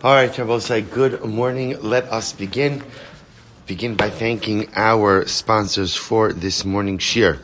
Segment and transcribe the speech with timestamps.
[0.00, 1.76] All right, Shabbos, good morning.
[1.82, 2.84] Let us begin.
[3.66, 7.40] Begin by thanking our sponsors for this morning's shir.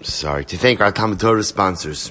[0.00, 2.10] Sorry, to thank our Talmud Torah sponsors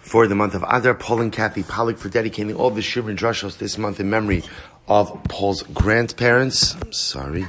[0.00, 3.18] for the month of Adar, Paul and Kathy Pollock for dedicating all the shir and
[3.18, 4.44] drushos this month in memory
[4.86, 6.76] of Paul's grandparents.
[6.80, 7.48] I'm Sorry.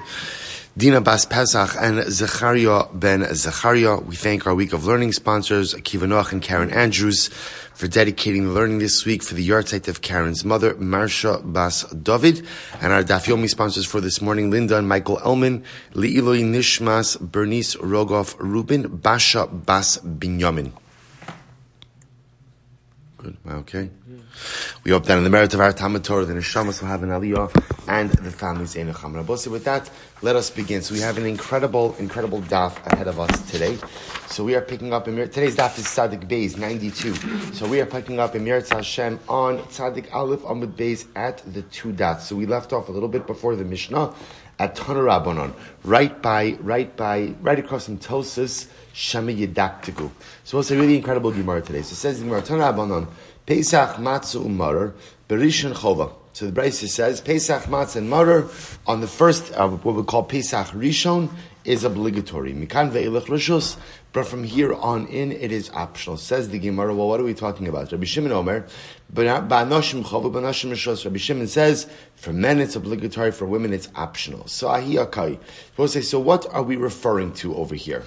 [0.77, 3.97] Dina Bas Pesach and Zachariah ben Zachariah.
[3.97, 7.27] We thank our week of learning sponsors, Akiva Noach and Karen Andrews,
[7.73, 12.47] for dedicating the learning this week for the yahrzeit of Karen's mother, Marsha Bas David,
[12.79, 17.75] and our Daf Yomi sponsors for this morning, Linda and Michael Elman, Li'iloi Nishmas, Bernice
[17.75, 20.71] Rogoff Rubin, Basha Bas Binyamin.
[23.17, 23.37] Good.
[23.45, 23.89] Okay.
[24.83, 27.09] We hope that in the merit of our Talmud Torah, the Neshamas will have an
[27.09, 29.13] Aliyah and the families in Echam.
[29.51, 29.89] With that,
[30.21, 30.81] let us begin.
[30.81, 33.77] So we have an incredible, incredible daf ahead of us today.
[34.27, 37.53] So we are picking up in today's daf is Tzadik Beis 92.
[37.53, 41.91] So we are picking up Meretz Hashem on Tzadik Aleph Amud Beis at the two
[41.91, 42.27] dots.
[42.27, 44.13] So we left off a little bit before the Mishnah
[44.59, 48.67] at Tanarabonon, right by, right by, right across from Tosis.
[48.93, 50.11] Shema Yedaktigu.
[50.43, 51.81] So it's a really incredible Gemara today.
[51.81, 53.07] So it says the Gemara, Tana
[53.45, 54.93] Pesach Matzu Umarer,
[55.27, 56.13] Berishon Chova.
[56.33, 58.49] So the Brisa says Pesach Matzah and Marer
[58.87, 61.29] on the first, uh, what we call Pesach Rishon,
[61.65, 62.53] is obligatory.
[62.53, 63.77] Mikan ve'ilach rishus,
[64.13, 66.17] but from here on in, it is optional.
[66.17, 66.95] Says the Gemara.
[66.95, 67.91] Well, what are we talking about?
[67.91, 68.65] Rabbi Shimon Omer,
[69.13, 71.03] ba'anoshim chavu ba'anoshim rishus.
[71.05, 74.47] Rabbi Shimon says for men it's obligatory, for women it's optional.
[74.47, 75.37] So ahi akai.
[75.77, 78.03] We'll say, So what are we referring to over here?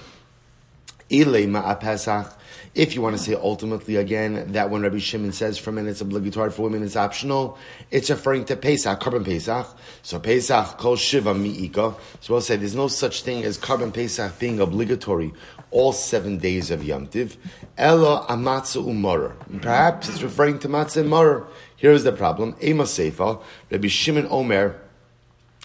[2.75, 6.01] If you want to say ultimately again that when Rabbi Shimon says for men it's
[6.01, 7.57] obligatory, for women it's optional,
[7.89, 9.65] it's referring to Pesach, korban Pesach.
[10.03, 11.95] So Pesach kol shiva mi'ika.
[12.19, 15.33] So we'll say there's no such thing as korban Pesach being obligatory
[15.71, 17.37] all seven days of Yom Tiv.
[17.77, 19.35] Ella amatza umarer.
[19.61, 21.47] Perhaps it's referring to matzah and marer.
[21.77, 22.55] Here's the problem.
[22.61, 24.81] Ema Seifa, Rabbi Shimon Omer,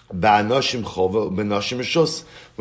[0.11, 0.49] When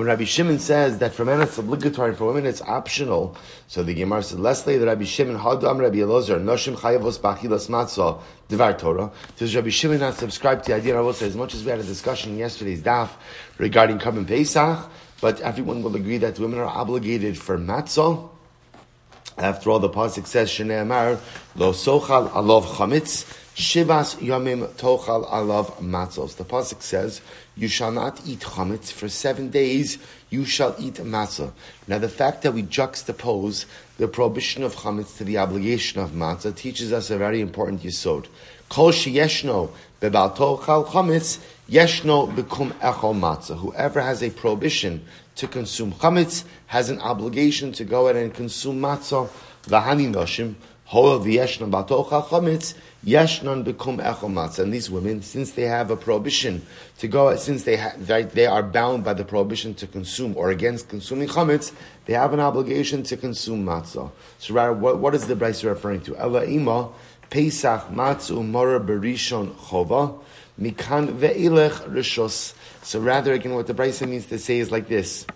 [0.07, 3.37] Rabbi Shimon says that for men it's obligatory, for women it's optional,
[3.67, 8.21] so the Gemara says, Leslie, the Rabbi Shimon, Hadam Rabbi Elazar, Noshim chayavos b'achilas matzah,
[8.49, 9.11] Devar Torah.
[9.37, 11.71] Does Rabbi Shimon not subscribe to the idea, I will say, as much as we
[11.71, 13.09] had a discussion yesterday's daf
[13.59, 14.89] regarding Korban Pesach,
[15.21, 18.31] but everyone will agree that women are obligated for matzah,
[19.39, 21.19] after all, the pasuk says, "Shnei Amar
[21.57, 23.25] lo sochal alov chametz
[23.61, 27.21] shivas yamim tochal alav matzos." The pasuk says,
[27.57, 29.99] "You shall not eat chametz for seven days.
[30.31, 31.53] You shall eat matzah."
[31.87, 33.67] Now, the fact that we juxtapose
[33.99, 38.27] the prohibition of chametz to the obligation of matzah teaches us a very important yisod.
[38.69, 39.71] Kol sheyeshno
[40.01, 41.39] bebal tochal chametz
[41.69, 43.59] yeshno bekum echol matzah.
[43.59, 45.05] Whoever has a prohibition
[45.37, 49.29] to consume chametz has an obligation to go ahead and consume matzah.
[49.67, 50.55] V'hani noshim
[50.85, 52.75] hol v'yeshnon batocha chametz
[53.05, 54.61] yeshnon bekum echol matzah.
[54.61, 56.65] And these women, since they have a prohibition
[56.99, 60.89] to go, since they ha- they are bound by the prohibition to consume or against
[60.89, 61.73] consuming chametz,
[62.07, 64.11] they have an obligation to consume matzah.
[64.39, 66.17] So, rather, what, what is the Brisa referring to?
[66.17, 66.91] Ela ima
[67.31, 70.19] Pesach matzu mora berishon chova
[70.61, 72.55] mikan ve'ilech rishos.
[72.83, 75.27] So rather, again, what the Brisa means to say is like this.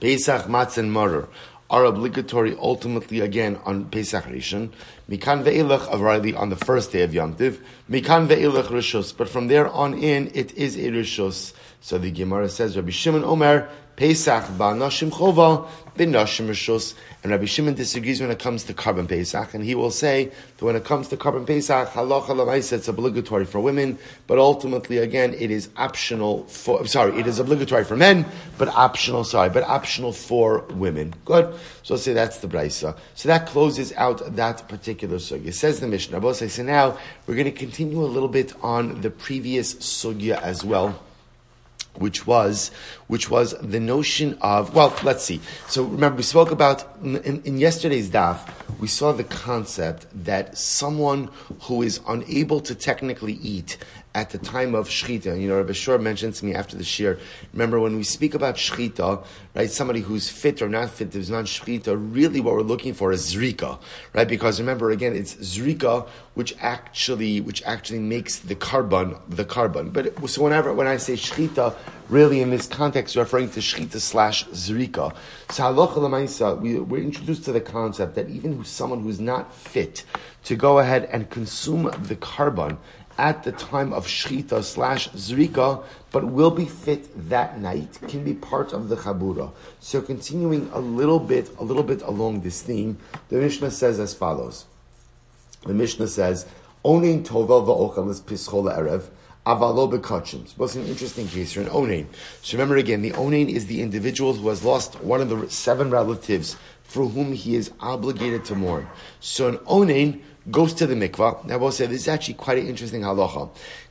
[0.00, 1.28] Pesach, Matzah, and Maror
[1.68, 4.70] are obligatory ultimately again on Pesach Rishon.
[5.10, 7.60] Mikan ve'ilach already on the first day of Yom Tiv.
[7.90, 9.16] Mikan ve'ilach rishos.
[9.16, 11.52] But from there on in, it is a rishos.
[11.80, 16.94] So the Gemara says, Rabbi Shimon Omer, Pesach ba'nashim chova, b'nashim rishos.
[17.22, 20.26] And Rabbi Shimon disagrees when it comes to Korban Pesach, and he will say
[20.58, 24.98] that when it comes to Korban Pesach, halacha lamaisa, it's obligatory for women, but ultimately,
[24.98, 28.26] again, it is optional for, sorry, it is obligatory for men,
[28.58, 31.14] but optional, sorry, but optional for women.
[31.24, 31.52] Good.
[31.82, 32.96] So I'll say that's the Brisa.
[33.14, 35.54] So that closes out that particular sugya.
[35.54, 36.34] Says the Mishnah.
[36.34, 41.00] So now we're going to continue a little bit on the previous sugya as well
[41.98, 42.70] which was
[43.06, 45.40] which was the notion of well let's see.
[45.68, 48.48] So remember we spoke about in, in, yesterday's daf
[48.80, 51.30] we saw the concept that someone
[51.62, 53.78] who is unable to technically eat
[54.16, 55.38] at the time of shechita.
[55.38, 57.18] You know, Rabbi Shor mentioned to me after the shir.
[57.52, 59.22] Remember when we speak about shechita,
[59.54, 59.70] right?
[59.70, 61.94] Somebody who's fit or not fit, there's not shechita.
[62.14, 63.78] Really, what we're looking for is zrika,
[64.14, 64.26] right?
[64.26, 69.92] Because remember again, it's zrika which actually which actually makes the korban the korban.
[69.92, 71.76] But so whenever when I say shechita,
[72.08, 75.14] really in this context, you're referring to shechita slash zrika.
[75.50, 80.04] So halacha we, we're introduced to the concept that even someone who's not fit
[80.44, 82.78] to go ahead and consume the korban
[83.18, 88.34] at the time of shchita slash zrika, but will be fit that night, can be
[88.34, 89.50] part of the chabura.
[89.80, 92.98] So continuing a little bit, a little bit along this theme,
[93.28, 94.66] the Mishnah says as follows.
[95.66, 96.46] The Mishnah says,
[96.84, 99.08] Onin tovel va'ochel is pischol erev.
[99.44, 100.46] Avalo bekachim.
[100.48, 102.06] So an interesting case here, an onain.
[102.42, 105.90] So remember again, the onain is the individual who has lost one of the seven
[105.90, 108.86] relatives for whom he is obligated to mourn.
[109.20, 111.44] So an onain goes to the mikvah.
[111.44, 113.50] Now we'll say this is actually quite an interesting halacha.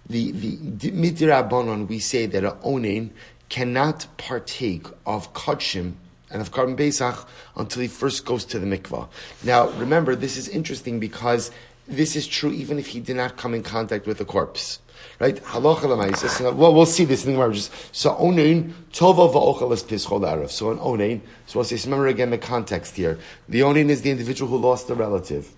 [0.10, 3.10] The the midirabbanon we say that an onain
[3.50, 5.94] cannot partake of kachim
[6.32, 9.08] and of korban pesach until he first goes to the mikvah.
[9.44, 11.52] Now remember, this is interesting because
[11.88, 14.80] this is true even if he did not come in contact with the corpse.
[15.20, 15.36] Right?
[15.36, 17.56] Halacha Well, we'll see this in the Gemara.
[17.92, 20.50] So onein tova va'ochel es pischol arav.
[20.50, 21.22] So an onein.
[21.46, 21.78] So we'll say.
[21.86, 23.20] Remember again the context here.
[23.48, 25.52] The onein is the individual who lost a relative.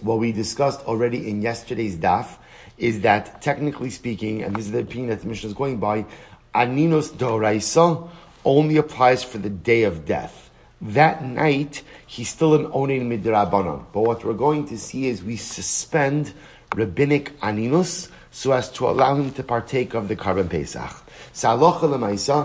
[0.00, 2.36] What we discussed already in yesterday's daf
[2.76, 6.06] is that technically speaking, and this is the opinion that the Mishnah is going by,
[6.54, 8.08] aninos doraisa
[8.44, 10.50] only applies for the day of death.
[10.80, 13.86] That night, he's still an onein midrabanan.
[13.92, 16.32] But what we're going to see is we suspend
[16.74, 21.02] rabbinic aninus so as to allow him to partake of the korban pesach.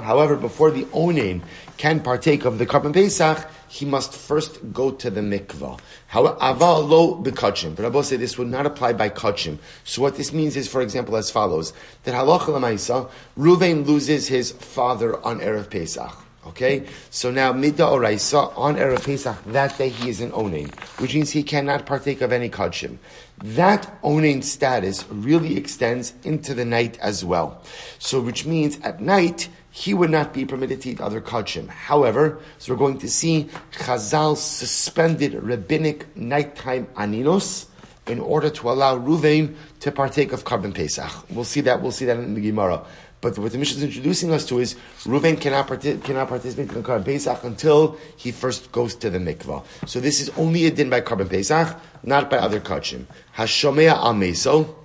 [0.03, 1.43] However, before the onin
[1.77, 5.79] can partake of the korban pesach, he must first go to the mikvah.
[6.11, 7.75] Aval lo bekachim.
[7.75, 9.57] But I say this would not apply by kachim.
[9.83, 11.73] So what this means is, for example, as follows:
[12.03, 16.15] that halacha lemaisa, Ruvain loses his father on erev Pesach.
[16.45, 21.15] Okay, so now midda oraisa on erev Pesach that day he is an onin, which
[21.15, 22.99] means he cannot partake of any kachim.
[23.39, 27.63] That onin status really extends into the night as well.
[27.97, 31.67] So, which means at night he would not be permitted to eat other kachim.
[31.67, 37.65] However, so we're going to see Chazal suspended rabbinic nighttime aninos
[38.05, 41.11] in order to allow Ruvain to partake of korban Pesach.
[41.31, 41.81] We'll see that.
[41.81, 42.85] We'll see that in the Gemara.
[43.19, 44.75] But what the Mishnah is introducing us to is
[45.05, 45.67] Reuven cannot,
[46.03, 49.65] cannot participate in Korban Pesach until he first goes to the mikvah.
[49.87, 53.05] So this is only a din by Korban Pesach, not by other kachim.
[53.37, 54.75] Hashomea ameso.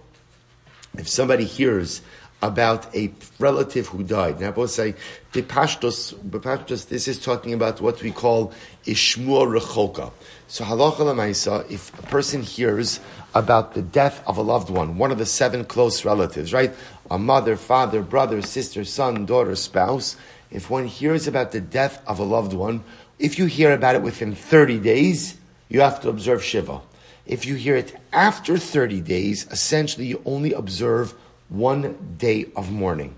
[0.96, 2.00] If somebody hears
[2.40, 4.40] about a relative who died.
[4.40, 4.94] Now, both say,
[5.32, 8.52] Bepashtos, this is talking about what we call
[8.84, 10.12] Ishmua Rechoka.
[10.46, 13.00] So, halacha lemaisa, if a person hears
[13.34, 16.72] about the death of a loved one, one of the seven close relatives, right?
[17.10, 20.16] A mother, father, brother, sister, son, daughter, spouse.
[20.50, 22.84] If one hears about the death of a loved one,
[23.18, 25.36] if you hear about it within 30 days,
[25.68, 26.80] you have to observe Shiva.
[27.26, 31.14] If you hear it after 30 days, essentially you only observe
[31.48, 33.14] one day of mourning.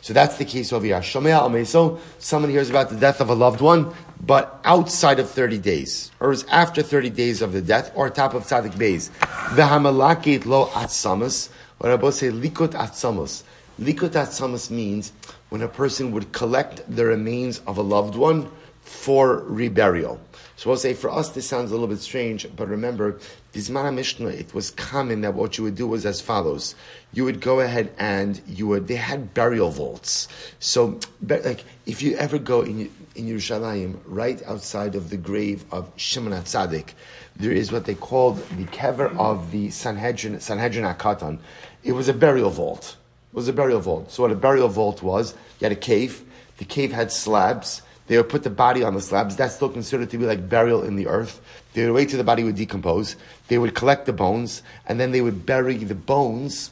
[0.00, 0.96] So that's the case over here.
[0.96, 6.10] Ameso, someone hears about the death of a loved one, but outside of 30 days,
[6.20, 9.10] or is after 30 days of the death, or top of Tzadik Beis.
[9.54, 11.50] V'hamalakit lo atzamas,
[11.80, 13.42] or I both say likut atzamas.
[13.80, 15.12] Likut atzamas means
[15.48, 18.50] when a person would collect the remains of a loved one
[18.80, 20.18] for reburial.
[20.56, 23.18] So I'll say for us this sounds a little bit strange, but remember,
[23.54, 26.74] Bismana Mishnah, it was common that what you would do was as follows.
[27.12, 30.26] You would go ahead and you would, they had burial vaults.
[30.58, 35.88] So, like, if you ever go in, in Yerushalayim, right outside of the grave of
[35.94, 36.94] Shimon HaTzadik,
[37.36, 41.38] there is what they called the kever of the Sanhedrin, Sanhedrin Akatan.
[41.84, 42.96] It was a burial vault.
[43.32, 44.10] It was a burial vault.
[44.10, 46.24] So what a burial vault was, you had a cave,
[46.58, 49.36] the cave had slabs, they would put the body on the slabs.
[49.36, 51.40] That's still considered to be like burial in the earth.
[51.72, 53.16] They would wait till the body would decompose.
[53.48, 56.70] They would collect the bones, and then they would bury the bones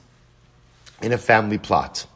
[1.03, 2.07] in a family plot.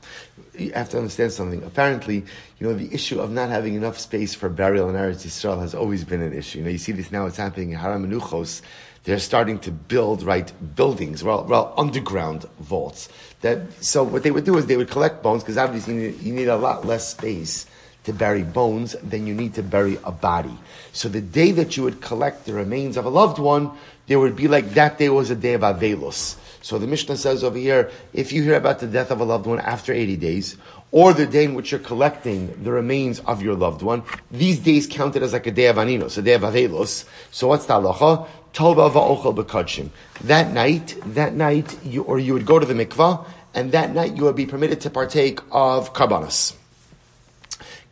[0.59, 1.63] You have to understand something.
[1.63, 2.25] Apparently,
[2.59, 5.75] you know, the issue of not having enough space for burial in Eretz Yisrael has
[5.75, 6.59] always been an issue.
[6.59, 8.63] You know, you see this now, it's happening in Har HaMenuchos.
[9.05, 13.09] They're starting to build, right, buildings, well, well, underground vaults.
[13.43, 16.23] That, so what they would do is they would collect bones, because obviously you need,
[16.23, 17.67] you need a lot less space
[18.07, 20.57] to bury bones than you need to bury a body.
[20.93, 23.71] So the day that you would collect the remains of a loved one,
[24.07, 26.37] there would be like that day was a day of Avelus.
[26.63, 29.47] So the Mishnah says over here, if you hear about the death of a loved
[29.47, 30.57] one after 80 days,
[30.91, 34.87] or the day in which you're collecting the remains of your loved one, these days
[34.87, 37.05] counted as like a day of Aninos, a day of Avelus.
[37.31, 38.27] So what's the halacha?
[40.25, 44.17] That night, that night, you, or you would go to the mikvah, and that night
[44.17, 46.55] you would be permitted to partake of karbanas.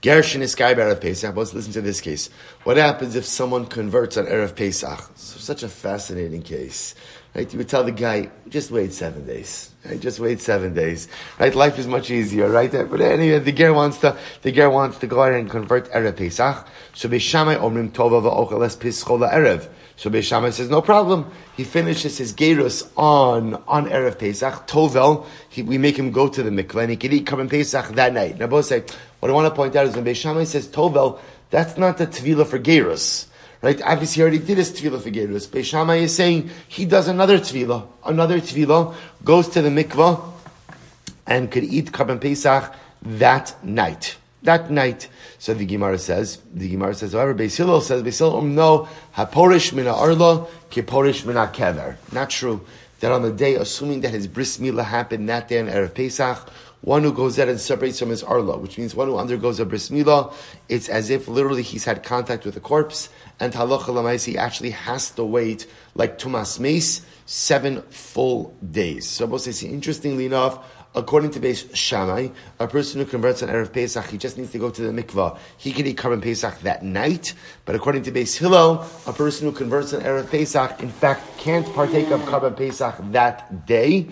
[0.05, 1.35] Gershon is Sky Erev Pesach.
[1.35, 2.29] Let's listen to this case.
[2.65, 5.01] What happens if someone converts on Erev Pesach?
[5.15, 6.95] So, such a fascinating case.
[7.35, 7.51] Right?
[7.51, 9.71] You would tell the guy, just wait seven days.
[9.83, 9.99] Right?
[9.99, 11.09] Just wait seven days.
[11.41, 11.55] Right?
[11.55, 12.71] Life is much easier, right?
[12.71, 16.19] But anyway, the ger wants to, the ger wants to go ahead and convert Erev
[16.19, 16.69] Pesach.
[16.93, 19.69] So Beishamai Omrim Tova Va'ochel Es Pischola Erev.
[19.97, 21.31] So Beishamai says, no problem.
[21.57, 24.67] He finishes his gerus on, on Erev Pesach.
[24.67, 27.89] Tovel, he, we make him go to the mikveh and he can eat Korban Pesach
[27.95, 28.39] that night.
[28.39, 28.85] Now both say,
[29.25, 32.47] what I want to point out is when Beishamai says Tovel, that's not the tvila
[32.47, 33.27] for gerus.
[33.63, 33.81] Right?
[33.81, 35.47] Obviously, he already did his tefillah for Gerus.
[35.47, 37.87] Beis Shammai is saying he does another tefillah.
[38.05, 40.23] Another tefillah goes to the mikvah
[41.27, 44.19] and could eat Karban Pesach that night.
[44.43, 45.09] That night.
[45.39, 48.87] So the Gemara says, the Gemara says, however, Beis Hillel says, Beis Hillel, um, no,
[49.17, 51.97] haporish mina arla, kiporish mina kever.
[52.13, 52.61] Not true.
[53.01, 56.51] That on the day, assuming that his bris milah happened that day on Erev Pesach,
[56.85, 59.65] one who goes out and separates from his arla, which means one who undergoes a
[59.65, 60.35] bris milah,
[60.69, 63.09] it's as if literally he's had contact with a corpse,
[63.41, 69.09] and halacha lamaisi actually has to wait like tumas meis seven full days.
[69.09, 69.25] So,
[69.63, 70.63] interestingly enough,
[70.97, 72.29] According to Beis Shammai,
[72.61, 75.37] a person who converts on Erev Pesach, he just needs to go to the mikvah.
[75.59, 77.35] He can eat Karban Pesach that night.
[77.65, 81.67] But according to Beis Hillel, a person who converts on Erev Pesach, in fact, can't
[81.75, 84.07] partake of Karban Pesach that day,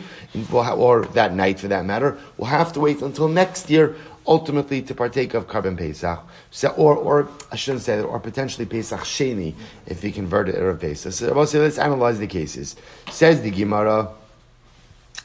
[0.52, 2.18] or that night for that matter.
[2.36, 3.94] We'll have to wait until next year,
[4.26, 6.18] ultimately to partake of Karban Pesach.
[6.50, 9.54] So, or, or, I shouldn't say that, or potentially Pesach Sheni,
[9.86, 11.12] if he converted Erev Pesach.
[11.12, 12.74] So, let's analyze the cases.
[13.08, 14.12] Says the Gemara,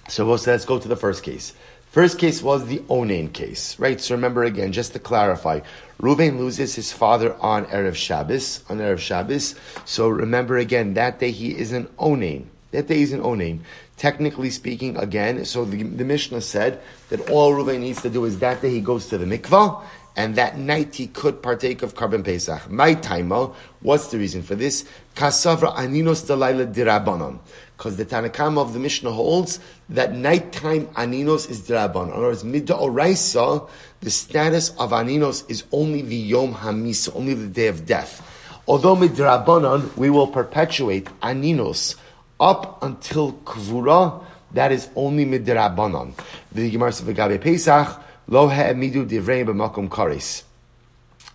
[0.07, 1.53] so we'll say, let's go to the first case.
[1.91, 3.99] First case was the Onain case, right?
[3.99, 5.61] So remember again, just to clarify,
[5.99, 9.55] Reuven loses his father on Erev Shabbos, on Erev Shabbos.
[9.85, 12.45] So remember again, that day he is an Onain.
[12.71, 13.61] That day is an Onain.
[13.95, 18.37] Technically speaking, again, so the, the Mishnah said that all Reuven needs to do is
[18.39, 19.81] that day he goes to the mikvah,
[20.15, 22.69] and that night he could partake of Karban Pesach.
[22.69, 24.83] My taima, what's the reason for this?
[25.15, 27.39] Kasavra aninos dalayla dirabanon.
[27.77, 32.07] Because the Tanakam of the Mishnah holds that nighttime aninos is dirabanon.
[32.07, 33.63] In other words,
[34.01, 38.24] the status of aninos is only the yom hamisa, only the day of death.
[38.67, 41.96] Although midrabanon, we will perpetuate aninos
[42.39, 46.13] up until kvura, that is only midrabanon.
[46.51, 50.43] The Gemara says, Pesach, Lo ha'emidu divrei b'makom karis.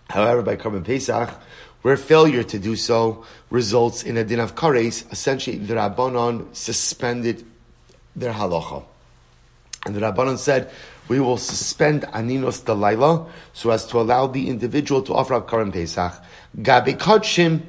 [0.09, 1.29] However, by Karban Pesach,
[1.83, 7.45] where failure to do so results in a din of kares, essentially the Rabbanon suspended
[8.15, 8.83] their halacha.
[9.85, 10.71] And the Rabbanon said,
[11.09, 15.73] we will suspend aninos dalaila so as to allow the individual to offer up Karban
[15.73, 16.13] Pesach.
[16.57, 17.61] B'makom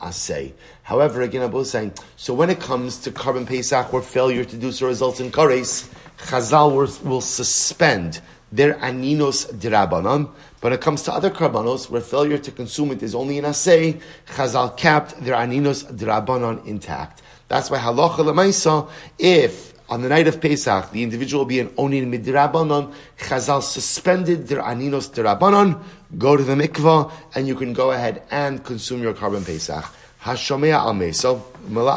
[0.00, 0.52] asay.
[0.82, 4.56] However, again, Abu is saying, so when it comes to Karban Pesach, where failure to
[4.56, 8.20] do so results in kares, Chazal will, suspend
[8.52, 10.30] their aninos dirabanan.
[10.60, 13.44] But when it comes to other karbanos, where failure to consume it is only an
[13.44, 17.22] asay, Chazal kept their aninos dirabanan intact.
[17.48, 21.68] That's why halacha lemaisa, if on the night of Pesach, the individual will be an
[21.70, 22.94] onin midrabanan.
[23.18, 25.82] Chazal suspended their aninos dirabanan.
[26.16, 29.84] Go to the mikvah, and you can go ahead and consume your korban Pesach.
[30.22, 31.44] Hashomea al So,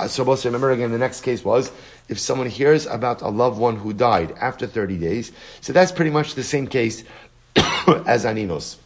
[0.09, 1.71] so remember again, the next case was
[2.09, 5.31] if someone hears about a loved one who died after 30 days.
[5.61, 7.03] So that's pretty much the same case
[7.55, 8.77] as Aninos.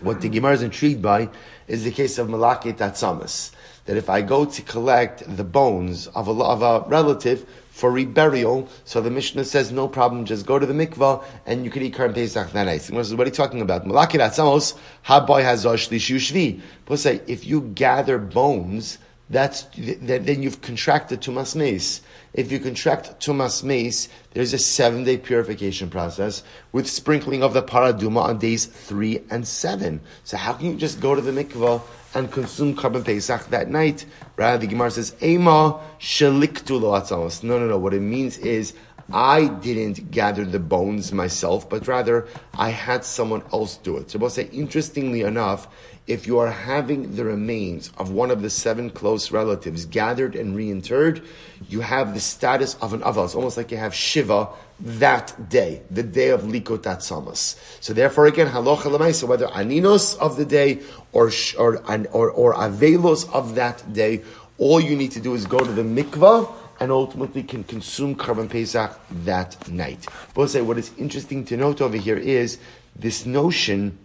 [0.00, 1.28] What the Gemara is intrigued by
[1.66, 3.52] is the case of Malaki Tatsamas.
[3.86, 8.68] That if I go to collect the bones of a, of a relative for reburial,
[8.84, 11.94] so the Mishnah says no problem, just go to the mikvah and you can eat
[11.94, 12.90] Karban Pesach that night.
[12.90, 13.86] What are you talking about?
[13.86, 14.76] Malaki Tatsamos,
[15.06, 16.60] Haboy Hazosh Lishushvi.
[16.86, 18.98] But if you gather bones,
[19.30, 22.02] that's, then you've contracted Tumas Mace.
[22.34, 26.42] If you contract tumas mace, there's a seven day purification process
[26.72, 30.00] with sprinkling of the paraduma on days three and seven.
[30.24, 31.82] So how can you just go to the mikvah
[32.14, 34.04] and consume Karban Pesach that night?
[34.36, 37.78] Rather, the Gemara says, Ema shaliktu lo atzamos." No, no, no.
[37.78, 38.74] What it means is,
[39.10, 44.10] I didn't gather the bones myself, but rather I had someone else do it.
[44.10, 45.66] So we'll say, interestingly enough,
[46.08, 50.56] if you are having the remains of one of the seven close relatives gathered and
[50.56, 51.24] reinterred,
[51.68, 53.26] you have the status of an aval.
[53.26, 54.48] It's almost like you have Shiva
[54.80, 57.60] that day, the day of Likot Atzamas.
[57.80, 60.80] So therefore, again, halocha lemaisa, whether aninos of the day
[61.12, 64.22] or, or, or, or avelos of that day,
[64.56, 66.50] all you need to do is go to the mikvah
[66.80, 70.06] and ultimately can consume Karban Pesach that night.
[70.32, 72.58] But say what is interesting to note over here is
[72.96, 73.98] this notion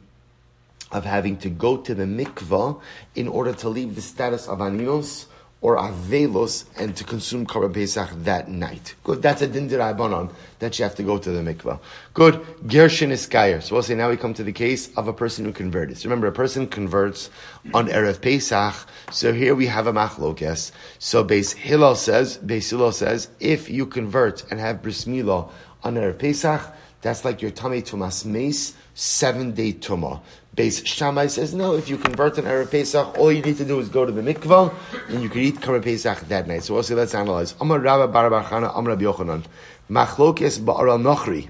[0.93, 2.79] of having to go to the mikvah
[3.15, 5.25] in order to leave the status of aninos
[5.63, 8.95] or avelos and to consume Korban Pesach that night.
[9.05, 11.79] Good, that's a dindir abanon that you have to go to the mikvah.
[12.13, 12.35] Good,
[12.67, 13.23] Gershin is
[13.65, 15.97] So we'll say now we come to the case of a person who converted.
[15.97, 17.29] So remember, a person converts
[17.73, 18.75] on Erev Pesach.
[19.11, 20.73] So here we have a machlokes.
[20.99, 25.49] So Beis Hillel says, Beis Hillel says, if you convert and have bris milah
[25.81, 26.61] on Erev Pesach,
[27.01, 30.21] that's like your tummy tumas mace, seven day tumah.
[30.55, 33.79] Beis Shammai says, no, if you convert an Erev Pesach, all you need to do
[33.79, 34.71] is go to the mikvah,
[35.09, 36.63] and you can eat Karban Pesach that night.
[36.63, 37.55] So also let's analyze.
[37.59, 39.43] Amar Rabba Bar Barchana, Amar Rabbi Yochanan.
[39.89, 41.49] Machlokes Ba'aral Nochri.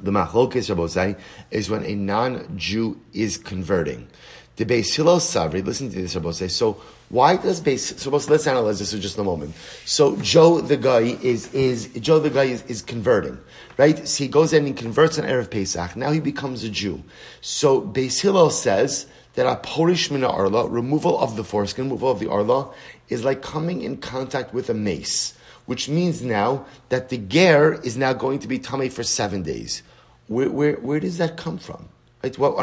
[0.00, 1.18] the machlokes Rabbosai
[1.50, 4.06] is when a non-Jew is converting.
[4.56, 6.50] The Beis Hillel Savri, listen to this Rabbosai.
[6.50, 9.54] So why does Beis, so let's analyze this for just a moment.
[9.84, 13.38] So Joe the guy is, is, Joe the guy is, is converting,
[13.76, 14.06] right?
[14.06, 15.96] So he goes in and converts on Erev Pesach.
[15.96, 17.02] Now he becomes a Jew.
[17.40, 22.20] So Beis Hillel says that a porish mina arla, removal of the foreskin, removal of
[22.20, 22.72] the arla,
[23.08, 27.96] is like coming in contact with a mace, which means now that the ger is
[27.96, 29.82] now going to be tummy for seven days.
[30.28, 31.88] Where, where, where does that come from?
[32.24, 32.38] Right?
[32.38, 32.56] What,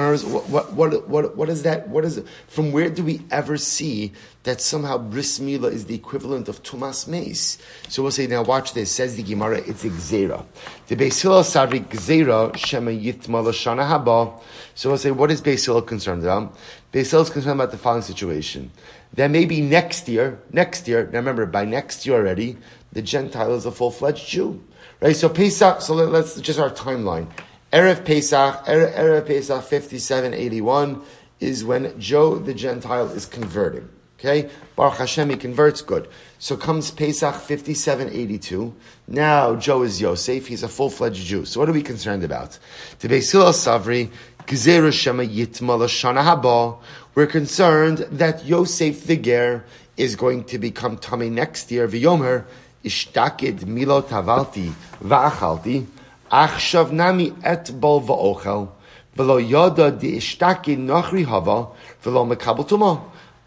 [0.49, 1.87] what, what, what, what is that?
[1.87, 2.25] What is it?
[2.47, 7.07] From where do we ever see that somehow bris milah is the equivalent of tumas
[7.07, 7.59] meis?
[7.87, 8.89] So we'll say, now watch this.
[8.89, 10.43] Says the Gemara, it's gzera.
[10.87, 14.41] The Beis Hillel savi gzera shema yitma l'shana haba.
[14.73, 16.57] So we'll say, what is Beis concerned about?
[16.91, 18.71] Beis Hillel is concerned about the following situation.
[19.13, 22.57] That maybe next year, next year, now remember, by next year already,
[22.93, 24.63] the Gentile is a full-fledged Jew.
[25.01, 25.15] Right?
[25.15, 27.27] So Pesach, so let's just our timeline.
[27.71, 31.01] Erev Pesach, Erev Pesach 5781
[31.39, 33.87] is when Joe the Gentile is converting.
[34.19, 34.49] Okay?
[34.75, 36.07] Baruch Hashem, he converts, good.
[36.37, 38.75] So comes Pesach 5782.
[39.07, 41.45] Now Joe is Yosef, he's a full-fledged Jew.
[41.45, 42.59] So what are we concerned about?
[42.99, 44.11] To Besil Savri,
[44.47, 46.77] Shema Yitma Shana Haba.
[47.15, 49.63] We're concerned that Yosef the Ger
[49.97, 51.87] is going to become tummy next year.
[51.87, 52.45] V'yomer,
[52.83, 54.71] Ishtakid Milo Tavalti
[55.03, 55.87] Va'achalti.
[56.31, 58.69] Et bol va'ochel,
[59.17, 61.67] v'lo yoda di ishtaki nochri hava,
[62.03, 63.01] v'lo mekabel tuma.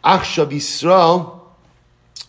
[0.05, 1.41] Achshav Yisrael,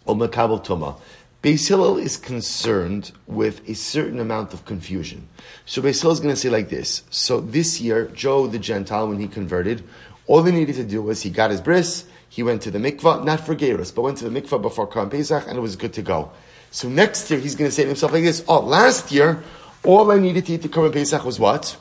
[0.07, 0.97] o mekabel tuma.
[1.43, 5.27] Beis Hillel is concerned with a certain amount of confusion.
[5.67, 7.03] So Beis Hillel is going to say like this.
[7.11, 9.83] So this year, Joe the Gentile, when he converted,
[10.25, 13.23] all he needed to do was he got his bris, he went to the mikvah,
[13.23, 15.93] not for Gerus, but went to the mikvah before Karan Pesach, and it was good
[15.93, 16.31] to go.
[16.71, 19.43] So next year, he's going to say to himself like this, oh, last year,
[19.85, 21.77] all I needed to eat the Korban Pesach was what?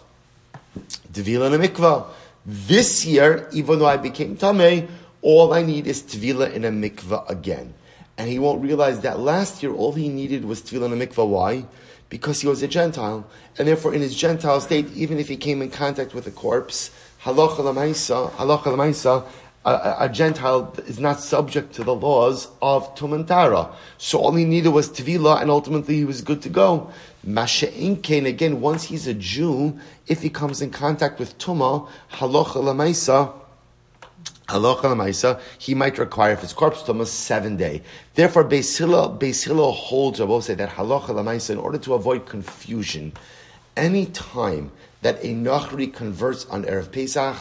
[1.13, 2.07] Tvila in a mikvah.
[2.47, 4.89] This year, even though I became Tameh,
[5.23, 7.75] all I need is Tvila in a mikvah again.
[8.19, 11.27] And he won't realize that last year all he needed was Tvila in a mikvah.
[11.27, 11.65] Why?
[12.11, 13.27] Because he was a Gentile.
[13.59, 16.91] And therefore, in his Gentile state, even if he came in contact with a corpse,
[17.23, 19.27] halacha lamaisa, halacha
[19.65, 23.73] a, a, Gentile is not subject to the laws of Tumantara.
[23.97, 26.93] So all he needed was Tvila, and ultimately he was good to go.
[27.27, 33.33] Masha'inkein, again, once he's a Jew, if he comes in contact with Tuma, halacha lamaisa,
[34.49, 37.83] halacha lamaisa, he might require, if it's corpse Tuma, seven day.
[38.15, 43.13] Therefore, Beis Hillel holds, I will say, that halacha lamaisa, in order to avoid confusion,
[43.77, 44.71] any time
[45.03, 47.37] that a Nachri converts on Erev Pesach,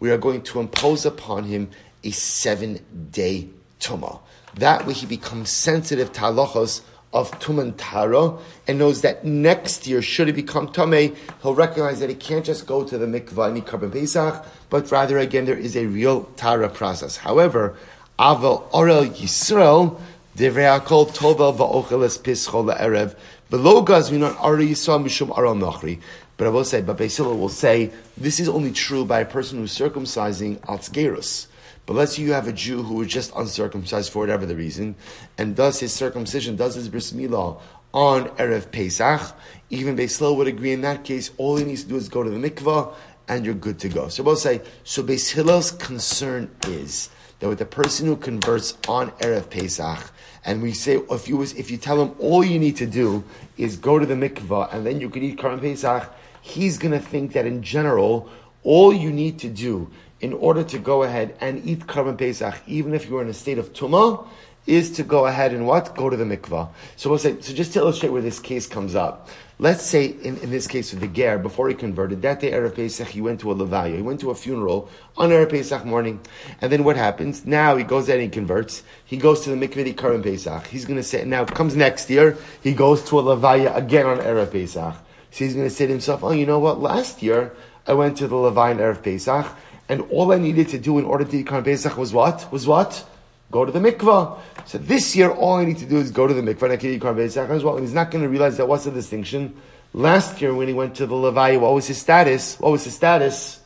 [0.00, 1.70] we are going to impose upon him
[2.04, 3.48] a seven day
[3.80, 4.20] Tumah.
[4.54, 10.02] That way he becomes sensitive to halachos of Tuman Tara and knows that next year,
[10.02, 13.66] should he become Tameh, he'll recognize that he can't just go to the mikvah and
[13.66, 17.16] Karban Pesach, but rather, again, there is a real Tara process.
[17.16, 17.76] However,
[18.18, 19.98] Aval Orel Yisrael,
[20.36, 23.16] Devreakol Tovel Va'ocheles Pischol Erev,
[23.50, 26.00] Below Gazvinon Ari Yisrael Mishum Aral Nochri.
[26.36, 29.58] But I will say, but Basil will say, this is only true by a person
[29.58, 31.47] who's circumcising Atzgerus.
[31.88, 34.94] But let's say you have a Jew who is just uncircumcised for whatever the reason,
[35.38, 37.58] and does his circumcision, does his bris milah
[37.94, 39.34] on Erev Pesach,
[39.70, 42.28] even Beisil would agree in that case, all he needs to do is go to
[42.28, 42.92] the mikvah,
[43.26, 44.08] and you're good to go.
[44.08, 49.10] So we'll say, so Beis Hillel's concern is that with the person who converts on
[49.12, 50.12] Erev Pesach,
[50.44, 53.24] and we say, if you, if you tell him all you need to do
[53.56, 57.00] is go to the mikvah, and then you can eat Karan Pesach, he's going to
[57.00, 58.28] think that in general,
[58.62, 62.94] all you need to do in order to go ahead and eat Karban Pesach, even
[62.94, 64.26] if you're in a state of Tumah,
[64.66, 65.96] is to go ahead and what?
[65.96, 66.68] Go to the mikvah.
[66.96, 69.28] So we'll say, so just to illustrate where this case comes up.
[69.58, 72.76] Let's say, in, in this case with the Ger, before he converted, that day Erev
[72.76, 73.96] Pesach, he went to a Levaya.
[73.96, 76.20] He went to a funeral on Erev Pesach morning.
[76.60, 77.46] And then what happens?
[77.46, 78.82] Now he goes and he converts.
[79.04, 80.66] He goes to the mikvah Karban Pesach.
[80.66, 84.18] He's going to say, now comes next year, he goes to a Levaya again on
[84.18, 84.94] Erev Pesach.
[85.30, 86.80] So he's going to say to himself, oh, you know what?
[86.80, 87.52] Last year,
[87.86, 89.46] I went to the Levaya on Erev Pesach
[89.88, 92.50] and all I needed to do in order to eat Karban Pesach was what?
[92.52, 93.08] Was what?
[93.50, 94.38] Go to the mikvah.
[94.66, 96.76] So this year, all I need to do is go to the mikvah and I
[96.76, 97.76] can eat Karban Pesach as well.
[97.76, 99.56] And he's not going to realize that what's the distinction.
[99.94, 102.60] Last year, when he went to the Levi, what was his status?
[102.60, 103.60] What was his status?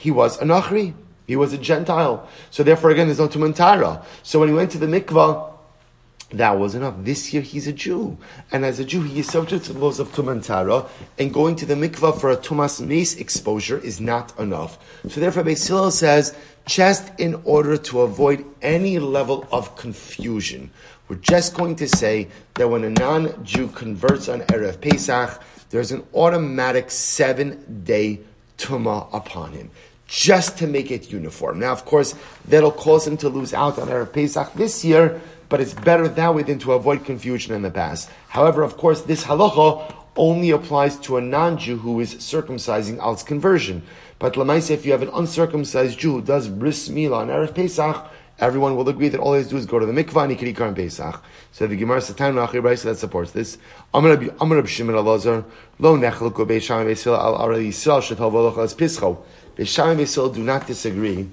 [0.00, 0.94] He was a Nachri.
[1.26, 2.28] He was a Gentile.
[2.50, 4.04] So therefore, again, there's no Tumantara.
[4.22, 5.52] So when he went to the mikvah,
[6.32, 6.94] that was enough.
[7.00, 8.16] This year he's a Jew.
[8.52, 10.88] And as a Jew, he is subject to the laws of Tumantara,
[11.18, 14.78] and going to the mikvah for a Tumas Mace exposure is not enough.
[15.08, 20.70] So therefore, Basil says, just in order to avoid any level of confusion,
[21.08, 26.04] we're just going to say that when a non-Jew converts on Erev Pesach, there's an
[26.14, 28.20] automatic seven day
[28.56, 29.70] tuma upon him,
[30.06, 31.58] just to make it uniform.
[31.58, 32.14] Now, of course,
[32.44, 36.34] that'll cause him to lose out on Erev Pesach this year, but it's better that
[36.34, 38.08] way than to avoid confusion in the past.
[38.28, 43.82] However, of course, this halacha only applies to a non-Jew who is circumcising al's conversion.
[44.18, 48.06] But Lamaisa, if you have an uncircumcised Jew who does bris milah on Erev Pesach,
[48.38, 50.30] everyone will agree that all he has to do is go to the mikvah and
[50.30, 51.22] he can eat Karm Pesach.
[51.52, 53.58] So the Gemara Satan Rachi that supports this.
[53.92, 55.44] Amar Rabbi Shimon Elazar,
[55.78, 59.24] lo nechluku be'sham be'sil al ara Yisrael shetov as pischo.
[59.56, 61.28] Be'sham be'sil do not disagree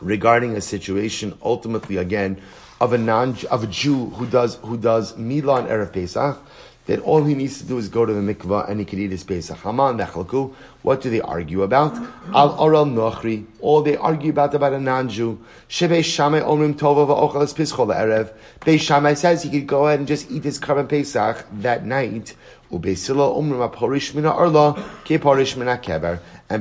[0.00, 2.40] regarding a situation, ultimately again,
[2.80, 6.38] of a non of a Jew who does who does milah on erev Pesach,
[6.86, 9.10] that all he needs to do is go to the mikvah and he can eat
[9.10, 9.58] his Pesach.
[9.58, 10.54] Haman nechalku.
[10.82, 11.94] What do they argue about?
[12.34, 13.44] Al oral nochri.
[13.60, 15.38] All they argue about about a non-Jew.
[15.68, 18.32] Shebe Shammai omrim tova va'ochal pischol erev.
[18.60, 22.34] Beis Shammai says he could go ahead and just eat his Karban Pesach that night.
[22.72, 22.82] And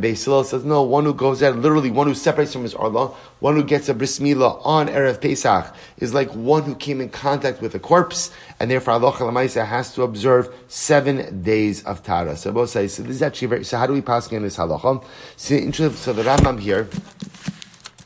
[0.03, 3.07] Beis Hillel says, no, one who goes out, literally one who separates from his Arla,
[3.39, 7.09] one who gets a bris milah on Erev Pesach, is like one who came in
[7.09, 12.35] contact with a corpse, and therefore Allah Lamaisa has to observe seven days of Tara.
[12.37, 14.57] So both say, so this is actually very, so how do we pass in this
[14.57, 15.03] halacha?
[15.37, 16.89] So, so the Rambam here,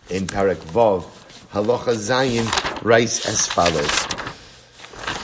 [0.10, 1.06] in Parak Vav,
[1.52, 4.13] halacha Zayin writes as follows.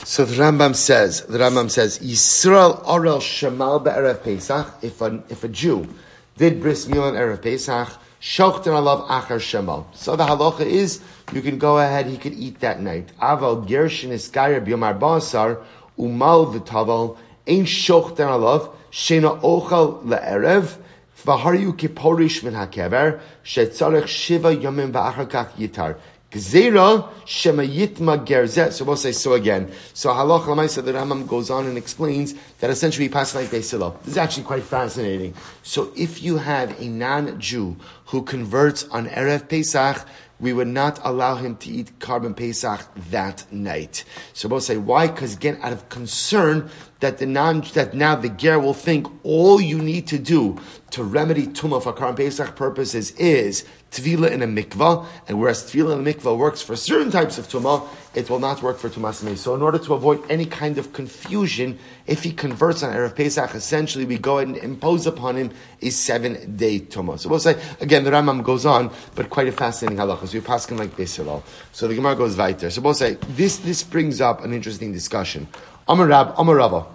[0.10, 5.44] So the Rambam says, the Rambam says, Yisrael Orel Shemal Be'erev Pesach, if a, if
[5.44, 5.88] a Jew
[6.36, 9.86] did bris milah erev Pesach, shochter alav achar shemal.
[9.94, 11.00] So the halacha is
[11.32, 13.12] you can go ahead, he could eat that night.
[13.22, 15.64] Aval gershin iskayer biyomar basar
[15.96, 17.16] umal v'taval
[17.48, 20.76] ein shochter alav shena ochal le'erev
[21.24, 25.98] v'haryu kiporish min hakever shetzarech shiva yomim v'achar kach yitar.
[26.32, 28.72] Gzera shema yitma gerzet.
[28.74, 29.72] So we'll say so again.
[29.94, 34.00] So halach lamaisa the Rambam goes on and explains that essentially he passed like Beisilo.
[34.02, 35.34] This is actually quite fascinating.
[35.64, 40.06] So if you have a non-Jew who converts on erev Pesach,
[40.40, 44.04] we would not allow him to eat korban Pesach that night.
[44.34, 45.08] So we'll say why?
[45.08, 49.60] Because again, out of concern that the non that now the ger will think all
[49.60, 50.60] you need to do
[50.92, 56.00] to remedy tumah for korban Pesach purposes is tvila in a mikvah, and whereas tvila
[56.00, 59.24] in a mikvah works for certain types of tumah, it will not work for tumas
[59.24, 59.36] mei.
[59.36, 63.54] So in order to avoid any kind of confusion, if he converts on erev Pesach,
[63.56, 67.20] essentially we go and impose upon him a seven day tumah.
[67.20, 70.28] So we'll say again, the Rambam goes on, but quite a fascinating halacha.
[70.28, 71.14] So you pass him like this.
[71.14, 72.70] So the Gemara goes weiter.
[72.70, 73.58] So we'll say this.
[73.58, 75.48] This brings up an interesting discussion.
[75.88, 76.86] Amar Rab, Amar Rabba.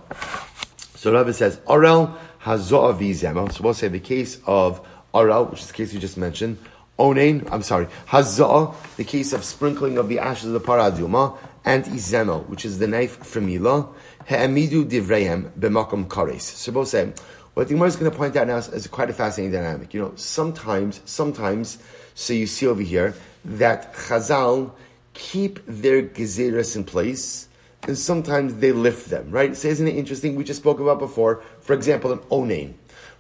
[0.97, 3.53] So Rabbi says, Arel hazoa vizema.
[3.53, 4.81] So we'll say the case of
[5.13, 6.59] Arel, which is the case we just mentioned.
[6.99, 11.85] Onain, I'm sorry, Hazah, the case of sprinkling of the ashes of the paraduma, and
[11.87, 13.89] Izema, which is the knife from Mila,
[14.27, 16.43] He'amidu divrehem b'makom kares.
[16.43, 17.13] So both say,
[17.55, 19.95] what the Gemara is going to point out now is, is, quite a fascinating dynamic.
[19.95, 21.79] You know, sometimes, sometimes,
[22.15, 24.73] so you see over here, that Chazal
[25.15, 27.49] keep their gezeras in place,
[27.87, 29.57] and sometimes they lift them, right?
[29.57, 30.37] So isn't it interesting?
[30.37, 32.75] We just spoke about before, for example, an onain.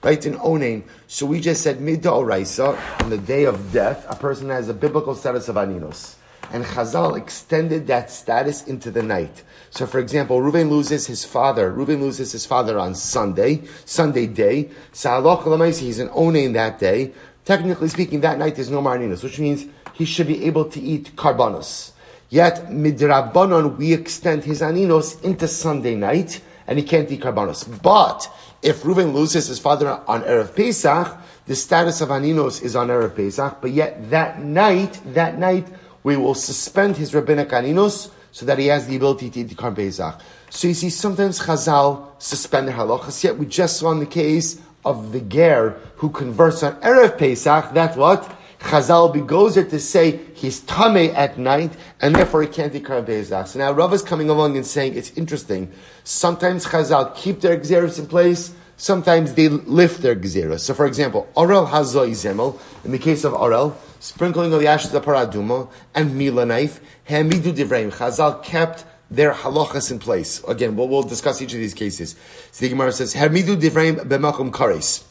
[0.05, 0.83] Right, in onain.
[1.07, 4.75] So we just said midda oraisa, on the day of death, a person has a
[4.75, 6.17] biblical status of aninos.
[6.53, 9.43] And Chazal extended that status into the night.
[9.71, 11.73] So for example, Reuven loses his father.
[11.73, 14.69] Reuven loses his father on Sunday, Sunday day.
[14.93, 17.12] So he's an onain that day.
[17.47, 19.64] Technically speaking, that night there's no marinos, which means
[19.95, 21.93] he should be able to eat karbanos.
[22.29, 27.83] Yet, midrabanon, we extend his aninos into Sunday night, and he can't eat karbanos.
[27.83, 28.29] But,
[28.62, 33.14] if Reuven loses his father on Erev Pesach, the status of aninos is on Erev
[33.14, 35.66] Pesach, but yet that night, that night,
[36.03, 39.70] we will suspend his rabbinic aninos, so that he has the ability to eat the
[39.70, 40.20] Pesach.
[40.50, 44.61] So you see, sometimes Chazal suspend their halachas, yet we just saw in the case
[44.85, 48.29] of the ger who converts on Erev Pesach, that's what?
[48.64, 53.46] Chazal there to say he's tame at night, and therefore he can't eat Karban Pesach.
[53.46, 55.70] So now Rav is coming along and saying it's interesting.
[56.03, 60.61] Sometimes Chazal keep their xeris in place, sometimes they lift their xeris.
[60.61, 64.94] So for example, Orel Hazoi Zemel, in the case of Orel, sprinkling of the ashes
[64.94, 67.92] of Paraduma, and Mila knife, Hamidu Divreim.
[67.92, 70.42] Chazal kept their halachas in place.
[70.44, 72.16] Again, we'll, we'll discuss each of these cases.
[72.50, 75.05] So the Gemara says, Hamidu Divreim b'makom kares.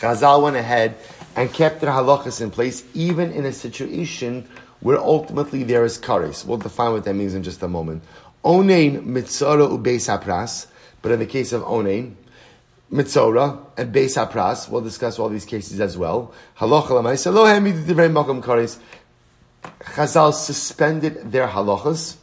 [0.00, 0.96] Chazal went ahead
[1.36, 4.48] and kept their halachas in place, even in a situation
[4.80, 6.44] where ultimately there is kares.
[6.44, 8.02] We'll define what that means in just a moment.
[8.44, 10.66] Onein mitzora ubeis hapras,
[11.02, 12.14] but in the case of onein,
[12.92, 16.32] mitzora and beis hapras, we'll discuss all these cases as well.
[16.58, 18.78] Halacha l'maisa lo divrei makom kares.
[19.80, 22.16] Chazal suspended their halachas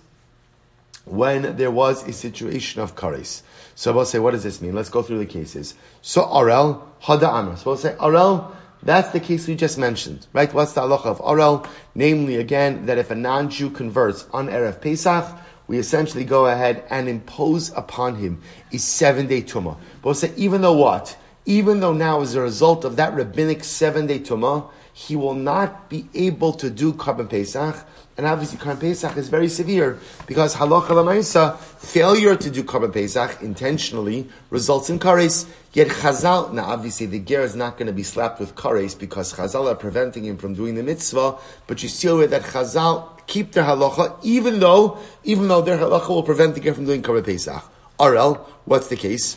[1.06, 3.41] when there was a situation of kares.
[3.74, 4.76] So we'll say, what does this mean?
[4.76, 5.74] Let's go through the cases.
[6.04, 7.58] So Arel, Hada.
[7.58, 8.52] So we'll say, Arel,
[8.84, 10.52] that's the case we just mentioned, right?
[10.54, 11.67] What's the halacha of Arel?
[11.94, 15.26] Namely, again, that if a non-Jew converts on Erev Pesach,
[15.67, 18.41] we essentially go ahead and impose upon him
[18.72, 19.78] a seven-day tumah.
[20.02, 21.17] But we'll say, even though what?
[21.46, 26.10] Even though now, as a result of that rabbinic seven-day tumah, he will not be
[26.13, 27.88] able to do Korban Pesach,
[28.21, 33.41] and obviously, Korban Pesach is very severe because halacha lamaisa, failure to do Korban Pesach
[33.41, 35.49] intentionally results in kares.
[35.73, 39.34] Yet Chazal, now obviously the ger is not going to be slapped with kares because
[39.34, 41.39] Chazal are preventing him from doing the mitzvah.
[41.65, 46.10] But you see over that Chazal keep their halacha, even though even though their halacha
[46.10, 47.63] will prevent the ger from doing Korban Pesach.
[47.99, 49.36] Arel, what's the case?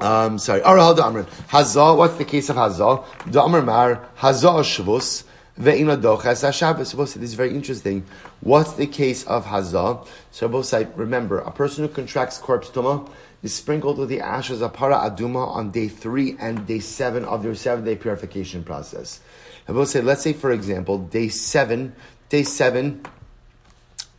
[0.00, 1.26] Um, sorry, Arel Damrin.
[1.48, 3.04] Hazal, what's the case of Hazal?
[3.30, 5.24] Damar Mar, Hazal Shavuos.
[5.58, 6.92] Shabbos.
[6.92, 8.04] This is very interesting.
[8.40, 10.06] What's the case of Hazah?
[10.30, 13.08] So both say, remember, a person who contracts corpse tuma
[13.42, 17.42] is sprinkled with the ashes of para aduma on day three and day seven of
[17.42, 19.20] their seven day purification process.
[19.68, 21.94] I will say, let's say, for example, day seven,
[22.28, 23.04] day seven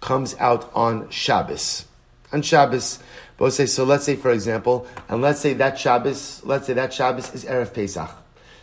[0.01, 1.85] comes out on Shabbos.
[2.31, 2.99] On Shabbos,
[3.37, 6.93] both say, so let's say, for example, and let's say that Shabbos, let's say that
[6.93, 8.09] Shabbos is Erev Pesach.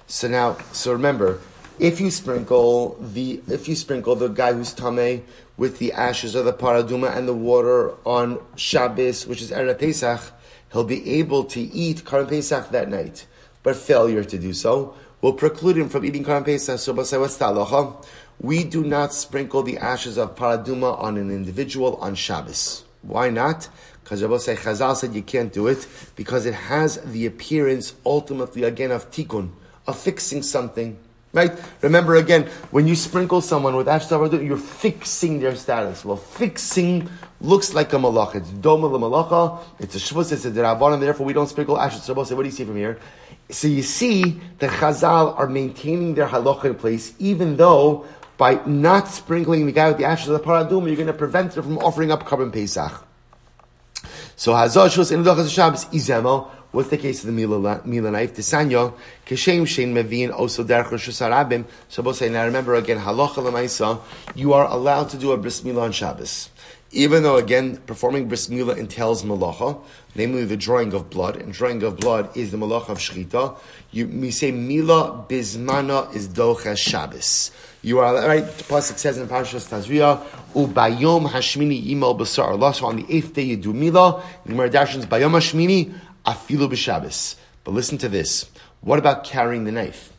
[0.07, 1.41] So now, so remember,
[1.81, 5.25] if you sprinkle the if you sprinkle the guy who's tame
[5.57, 10.21] with the ashes of the paraduma and the water on Shabbos, which is Erev Pesach,
[10.73, 13.27] he'll be able to eat Karim Pesach that night.
[13.63, 16.79] But failure to do so will preclude him from eating Karim Pesach.
[16.79, 17.97] So, what's the
[18.41, 22.85] We do not sprinkle the ashes of paraduma on an individual on Shabbos.
[23.01, 23.69] Why not?
[24.05, 28.91] Because Rabbi Chazal said you can't do it because it has the appearance ultimately again
[28.91, 29.51] of tikkun,
[29.87, 30.99] of fixing something.
[31.33, 31.53] Right?
[31.83, 36.05] Remember again, when you sprinkle someone with ash you're fixing their status.
[36.05, 37.09] Well, fixing
[37.41, 38.37] looks like a malacha.
[38.37, 39.63] It's doma la malacha.
[39.79, 40.33] It's a shvus.
[40.33, 42.01] It's a derabon, therefore we don't sprinkle ash.
[42.01, 42.99] So, what do you see from here?
[43.51, 49.09] So you see the Chazal are maintaining their halacha in place, even though by not
[49.09, 51.79] sprinkling the guy with the ashes of the paradum, you're going to prevent him from
[51.79, 53.07] offering up Korban Pesach.
[54.37, 56.49] So Hazal shvus in the Shabbos izemo.
[56.73, 58.37] What's the case of the Mila, Mila knife?
[58.37, 58.95] Tisanyo,
[59.27, 64.01] Keshem Shein Mevin, also Derech Rosh So both say, now remember again, Halacha Lamaisa,
[64.37, 66.49] you are allowed to do a Bris Mila on Shabbos.
[66.93, 69.81] Even though, again, performing Bris Mila entails Malacha,
[70.15, 73.59] namely the drawing of blood, and drawing of blood is the Malacha of Shechita,
[73.91, 77.51] you, we say Mila Bismana is Docha Shabbos.
[77.83, 78.45] You are right.
[78.45, 83.33] The pasuk says in Parashas Tazria, "Ubayom Hashmini Imal Basar Allah." So on the eighth
[83.33, 84.23] day you do Mila.
[84.45, 85.95] The Bayom Hashmini
[86.27, 87.37] afilu b'Shabbos.
[87.65, 88.51] But listen to this.
[88.81, 90.13] What about carrying the knife?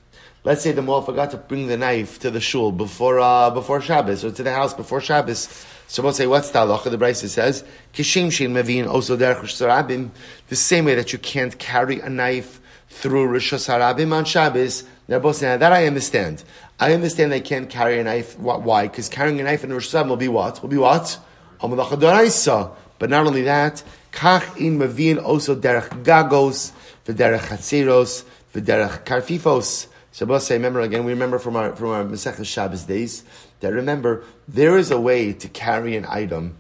[0.44, 3.80] Let's say the Moel forgot to bring the knife to the shul before uh, before
[3.80, 5.48] Shabbos or to the house before Shabbos.
[5.88, 6.90] So we'll say, what's the halacha?
[6.90, 10.12] The Brisa says, Kishim shein mevin also derech
[10.48, 14.86] The same way that you can't carry a knife through Rosh Hashanah on Shabbos.
[15.08, 16.44] They're both saying that I understand.
[16.80, 18.40] I understand they can't carry a knife.
[18.40, 18.88] Why?
[18.88, 20.62] Because carrying a knife in Rosh Hashanah will be what?
[20.62, 21.20] Will be what?
[21.60, 26.72] But not only that, Kach in Mavin also derech gagos,
[27.06, 29.88] v'derech chatzeros, v'derech karfifos.
[30.20, 33.24] We'll say, remember again, we remember from our, from our Masechah Shabbos days,
[33.62, 36.58] that remember, there is a way to carry an item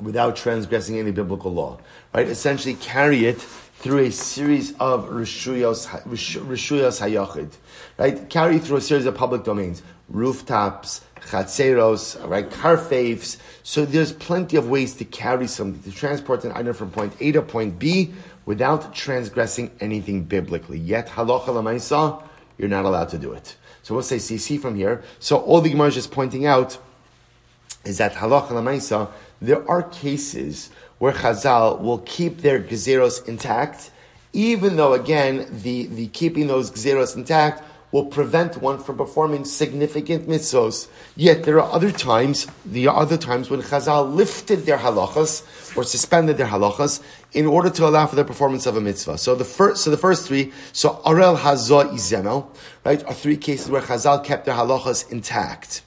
[0.00, 1.78] without transgressing any biblical law.
[2.14, 2.26] Right?
[2.26, 7.52] Essentially carry it through a series of rishuyos, rishuyos hayachid.
[7.98, 8.28] Right?
[8.30, 9.82] Carry through a series of public domains.
[10.08, 12.48] Rooftops, chatzeros, right?
[12.48, 17.14] Carfaves, so there's plenty of ways to carry something, to transport an item from point
[17.20, 18.12] A to point B
[18.46, 20.78] without transgressing anything biblically.
[20.78, 22.22] Yet, halacha lamaisa,
[22.56, 23.56] you're not allowed to do it.
[23.82, 25.02] So we'll say CC from here.
[25.18, 26.78] So all the Gemara is just pointing out
[27.84, 33.90] is that halacha lamaisa, there are cases where Chazal will keep their gezeros intact,
[34.32, 40.28] even though again the, the keeping those gezeros intact will prevent one from performing significant
[40.28, 40.88] mitzvos.
[41.16, 46.36] Yet there are other times, the other times when Chazal lifted their halachas or suspended
[46.36, 49.16] their halachas in order to allow for the performance of a mitzvah.
[49.16, 52.46] So the first, so the first three, so Arel Hazah Izemel,
[52.84, 55.82] right, are three cases where Chazal kept their halachas intact.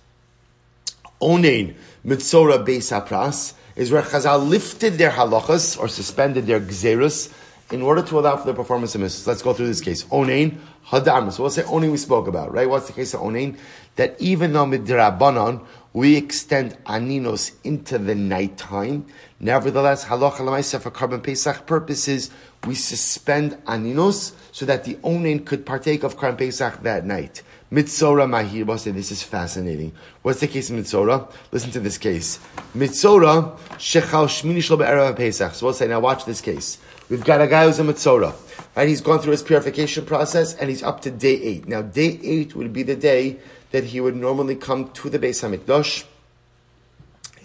[1.21, 7.31] Onein Mitzora Beis Apras is where Chazal lifted their halachas or suspended their gzerus
[7.71, 9.27] in order to allow for the performance of mitzvahs.
[9.27, 10.03] Let's go through this case.
[10.05, 10.57] Onein
[10.91, 11.31] hadam.
[11.31, 12.69] So we'll say onein we spoke about, right?
[12.69, 13.57] What's the case of onein?
[13.95, 19.05] That even though midrabanan we extend aninos into the nighttime,
[19.39, 22.29] nevertheless halacha lemaisa for Korban Pesach purposes
[22.65, 27.41] we suspend aninos so that the onein could partake of Korban Pesach that night.
[27.71, 28.93] Mitzora mahir.
[28.93, 29.93] This is fascinating.
[30.23, 31.31] What's the case of Mitzora?
[31.53, 32.37] Listen to this case.
[32.75, 35.53] Mitzora shechal shmini shlo Pesach.
[35.53, 36.79] So we'll say, now watch this case.
[37.09, 38.35] We've got a guy who's a Mitzora.
[38.75, 38.87] Right?
[38.87, 41.67] He's gone through his purification process and he's up to day eight.
[41.67, 43.37] Now, day eight would be the day
[43.71, 46.05] that he would normally come to the Beis Hamikdash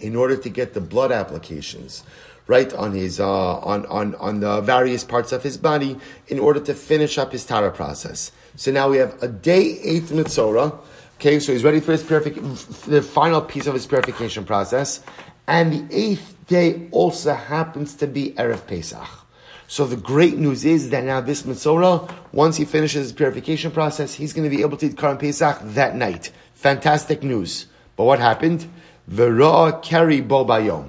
[0.01, 2.05] in order to get the blood applications
[2.47, 6.61] right on his uh, on on on the various parts of his body in order
[6.61, 8.31] to finish up his tara process.
[8.57, 10.79] So now we have a day eight mitzora.
[11.17, 15.01] Okay, so he's ready for his purification, the final piece of his purification process,
[15.47, 19.26] and the eighth day also happens to be erev Pesach.
[19.69, 24.15] So the great news is that now this mitzora, once he finishes his purification process,
[24.15, 26.31] he's going to be able to eat Korban Pesach that night.
[26.55, 27.67] Fantastic news.
[27.97, 28.69] But what happened?
[29.09, 30.89] Vera keri bo bayom.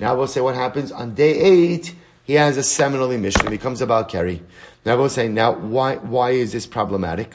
[0.00, 1.94] Now we'll say what happens on day eight.
[2.24, 3.42] He has a seminal emission.
[3.42, 4.42] He becomes about carry.
[4.84, 7.34] Now we'll say now why why is this problematic?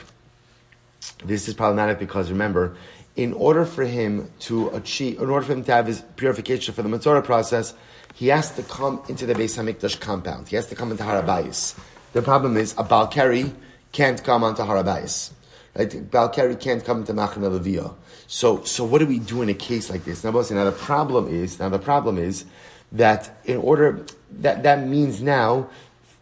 [1.26, 2.76] This is problematic because remember,
[3.16, 6.82] in order for him to achieve, in order for him to have his purification for
[6.82, 7.74] the Matzorah process,
[8.14, 10.48] he has to come into the Beis Hamikdash compound.
[10.48, 11.78] He has to come into Harabayis.
[12.14, 13.54] The problem is a Balkari
[13.92, 15.32] can't come onto Harabayis.
[15.76, 15.90] Right?
[15.90, 17.94] Balkari can't come into Machna Leviyah.
[18.28, 20.24] So, so what do we do in a case like this?
[20.24, 22.46] Now, now the problem is, now the problem is
[22.92, 25.70] that in order, that, that means now,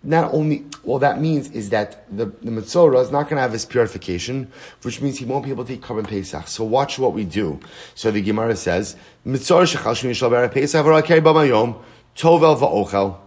[0.04, 3.52] not only, well, that means is that the, the Mitzorah is not going to have
[3.52, 6.48] his purification, which means he won't be able to take Korban Pesach.
[6.48, 7.60] So watch what we do.
[7.94, 11.22] So the Gemara says, Mitzorah shechal shmini shal Pesach v'rakei
[12.16, 13.18] tovel v'ochel.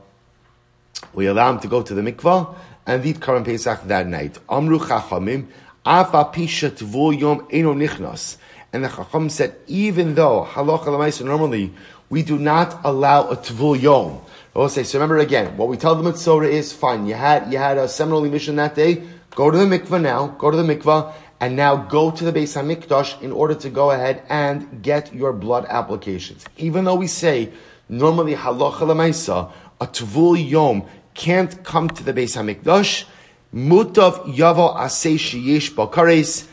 [1.12, 2.56] We allow him to go to the mikvah
[2.86, 4.38] and eat Korban Pesach that night.
[4.48, 5.46] Amru chachamim,
[5.86, 8.36] afa pisha tvul yom eno nichnas.
[8.72, 11.72] And the Chacham said, even though halacha normally
[12.10, 14.20] we do not allow a tvul yom.
[14.68, 17.06] Say, so remember again, what we tell the mitzora is fine.
[17.06, 19.02] You had you had a seminal emission that day.
[19.30, 20.28] Go to the mikvah now.
[20.38, 23.90] Go to the mikvah and now go to the Beis Hamikdash in order to go
[23.90, 26.44] ahead and get your blood applications.
[26.56, 27.52] Even though we say
[27.88, 33.04] normally halacha lemaisa a tvul yom can't come to the Beis Hamikdash,
[33.52, 36.48] mutav yavo asay sheyesh bakares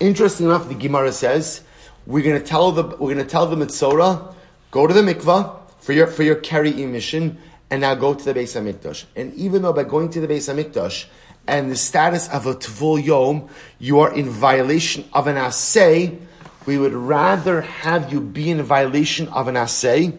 [0.00, 1.62] Interesting enough, the Gemara says
[2.06, 4.34] we're going to tell the we're going to tell the Mitzora,
[4.76, 7.38] go to the mikvah for your for your carry emission,
[7.70, 9.06] and now go to the Beis Hamikdash.
[9.16, 11.06] And even though by going to the Beis Hamikdash
[11.46, 16.18] and the status of a tvul yom, you are in violation of an assay.
[16.66, 20.18] We would rather have you be in violation of an assay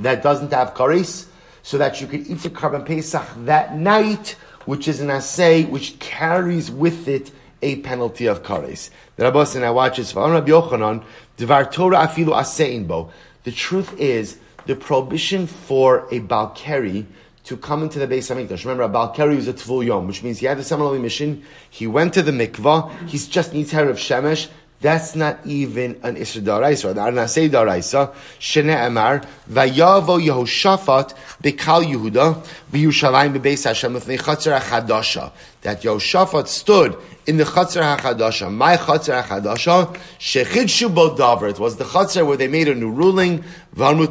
[0.00, 1.26] that doesn't have kares,
[1.62, 5.98] so that you could eat the Korban Pesach that night which is an assay which
[5.98, 7.30] carries with it
[7.62, 8.90] a penalty of kares.
[9.14, 10.14] The Rabbos and I watch this.
[10.14, 11.00] Rabbi
[11.36, 13.10] Devar Torah afilu asein bo.
[13.46, 17.06] The truth is the prohibition for a balkeri
[17.44, 18.64] to come into the Beis Hamikdash.
[18.64, 21.44] Remember, a balkeri is a tvul yom, which means he had the seminal mission.
[21.70, 22.90] He went to the mikvah.
[23.06, 24.48] He just needs hair of shemesh.
[24.80, 28.12] That's not even an Isra Daraisa, an Arnasei Daraisa.
[28.40, 35.30] Shene Emar, Vayavo Yehoshaphat, Bekal Yehuda, V'Yushalayim Bebeis Hashem, Lefnei Chatzar HaChadasha.
[35.62, 38.52] That Yehoshaphat stood in the Chatzar HaChadasha.
[38.52, 41.50] My Chatzar HaChadasha, Shechidshu Bo Davar.
[41.50, 43.44] It was the Chatzar where they made a new ruling,
[43.78, 44.08] And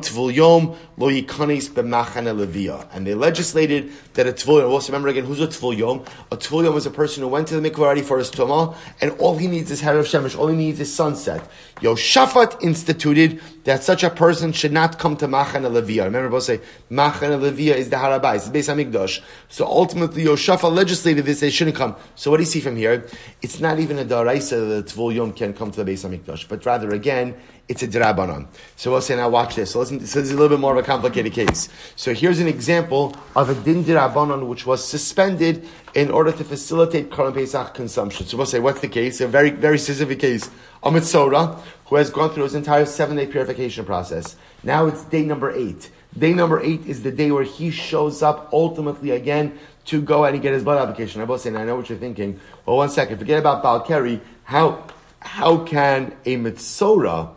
[3.07, 6.05] they legislated that a Yom, also remember again, who's a Tvul Yom?
[6.31, 8.75] A Tvul Yom was a person who went to the mikvah already for his Tumah,
[9.01, 11.49] and all he needs is Her of Shemesh, all he needs is sunset.
[11.77, 16.03] Yoshafat instituted that such a person should not come to Machane Levia.
[16.03, 16.59] Remember, both say,
[16.91, 19.21] Machane Levia is the Harabais, it's the Beis HaMikdash.
[19.49, 21.95] So ultimately, Yoshafat legislated this, they shouldn't come.
[22.13, 23.07] So what do you see from here?
[23.41, 26.63] It's not even a Daraisa that Tvul Yom can come to the Beis HaMikdash, but
[26.67, 27.35] rather, again,
[27.67, 28.47] it's a drabanon.
[28.75, 29.71] So we'll say now watch this.
[29.71, 31.69] So listen, this is a little bit more of a complicated case.
[31.95, 37.09] So here's an example of a din drabanon which was suspended in order to facilitate
[37.09, 38.27] Korban Pesach consumption.
[38.27, 39.19] So we'll say what's the case?
[39.21, 40.49] A very very specific case.
[40.83, 44.35] A mitzora who has gone through his entire seven day purification process.
[44.63, 45.89] Now it's day number eight.
[46.17, 50.41] Day number eight is the day where he shows up ultimately again to go and
[50.41, 51.21] get his blood application.
[51.21, 52.39] I will say, I know what you're thinking.
[52.65, 53.17] Well, one second.
[53.17, 54.21] Forget about Balkari.
[54.43, 54.85] How
[55.19, 57.34] how can a mitzora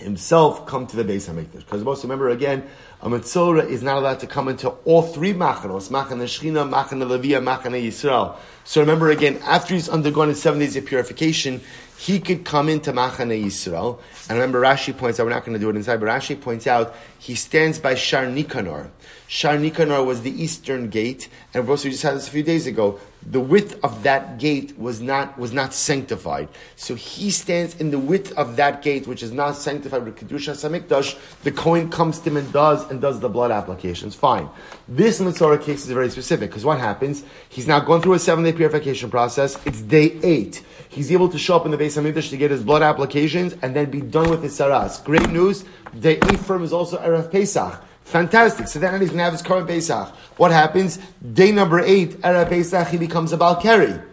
[0.00, 1.58] himself come to the Beis Hamikdash.
[1.58, 2.66] Because most remember again,
[3.02, 7.42] a Mitzora is not allowed to come into all three machanos, machane Shechina, machane Levia,
[7.42, 8.36] machane Yisrael.
[8.64, 11.60] So remember again, after he's undergone his seven days of purification,
[11.96, 14.00] he could come into machane Yisrael.
[14.28, 16.66] And remember, Rashi points out, we're not going to do it inside, but Rashi points
[16.66, 18.90] out, he stands by Shar Nikanor.
[19.28, 22.98] Shar Nikanor was the eastern gate, and we just had this a few days ago.
[23.26, 26.48] The width of that gate was not was not sanctified.
[26.76, 30.54] So he stands in the width of that gate, which is not sanctified with kedusha
[30.54, 31.18] samikdash.
[31.42, 34.14] The Kohen comes to him and does and does the blood applications.
[34.14, 34.48] Fine.
[34.88, 37.22] This Mitzora case is very specific because what happens?
[37.50, 39.58] He's now gone through a seven day purification process.
[39.66, 40.64] It's day eight.
[40.88, 43.54] He's able to show up in the base of Mikdash to get his blood applications
[43.60, 45.04] and then be done with his tzaraas.
[45.04, 45.64] Great news.
[45.98, 47.84] Day eight firm is also erev Pesach.
[48.10, 48.66] Fantastic.
[48.66, 50.08] So then he's going to have his current Pesach.
[50.36, 50.98] What happens?
[51.32, 54.04] Day number eight, Erev Pesach, he becomes a Balkari.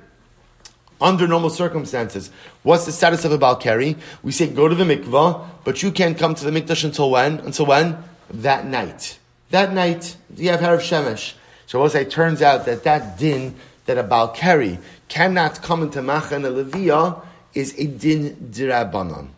[1.01, 2.29] Under normal circumstances.
[2.61, 3.97] What's the status of a Balkari?
[4.21, 7.39] We say go to the mikvah, but you can't come to the mikdash until when?
[7.39, 7.97] Until when?
[8.29, 9.17] That night.
[9.49, 11.33] That night, you have Harav Shemesh.
[11.65, 13.55] So what it turns out that that din,
[13.87, 17.25] that a Balkari cannot come into Machan Leviyah,
[17.55, 19.29] is a din dirabanan.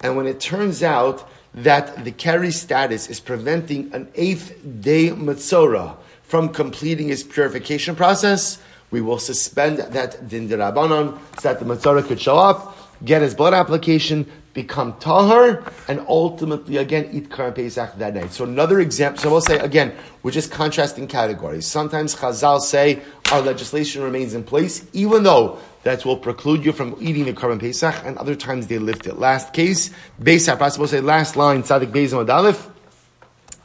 [0.00, 1.28] And when it turns out
[1.62, 8.58] that the keri status is preventing an eighth day Matzorah from completing his purification process,
[8.90, 13.34] we will suspend that din dirabanan so that the Matzorah could show up, get his
[13.34, 18.32] blood application, become tahar, and ultimately again eat Korban Pesach that night.
[18.32, 21.66] So another example, so we'll say again, we're just contrasting categories.
[21.66, 23.00] Sometimes Chazal say
[23.30, 27.60] our legislation remains in place, even though that will preclude you from eating the Korban
[27.60, 29.18] Pesach, and other times they lift it.
[29.18, 32.68] Last case, Beis HaPras, say last line, Tzadik Beis Aleph.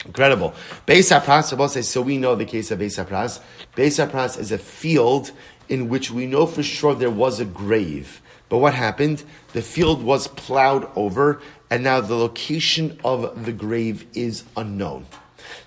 [0.05, 0.53] Incredible.
[0.86, 3.39] Beis HaPras, say, so we know the case of Beis HaPras.
[3.76, 5.32] Beis HaPras is a field
[5.70, 8.22] in which we know for sure there was a grave.
[8.49, 9.24] But what happened?
[9.53, 15.05] The field was plowed over, and now the location of the grave is unknown.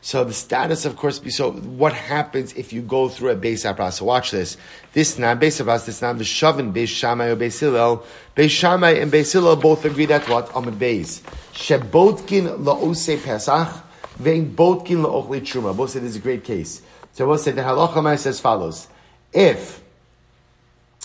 [0.00, 1.52] So the status, of course, be so.
[1.52, 3.94] What happens if you go through a Beis Apras?
[3.94, 4.56] So watch this.
[4.92, 5.86] This not Beis Apras.
[5.86, 8.04] This not Shavin Beis Shammai or Beis Hillel.
[8.36, 11.20] Beis Shammai and Beis Hillel both agree that what Amid Beis
[11.52, 13.82] Shebotkin laose Pesach
[14.16, 15.76] vein Botkin laochli Truma.
[15.76, 16.82] Both say this is a great case.
[17.12, 18.88] So we'll say the halacha says follows:
[19.32, 19.82] If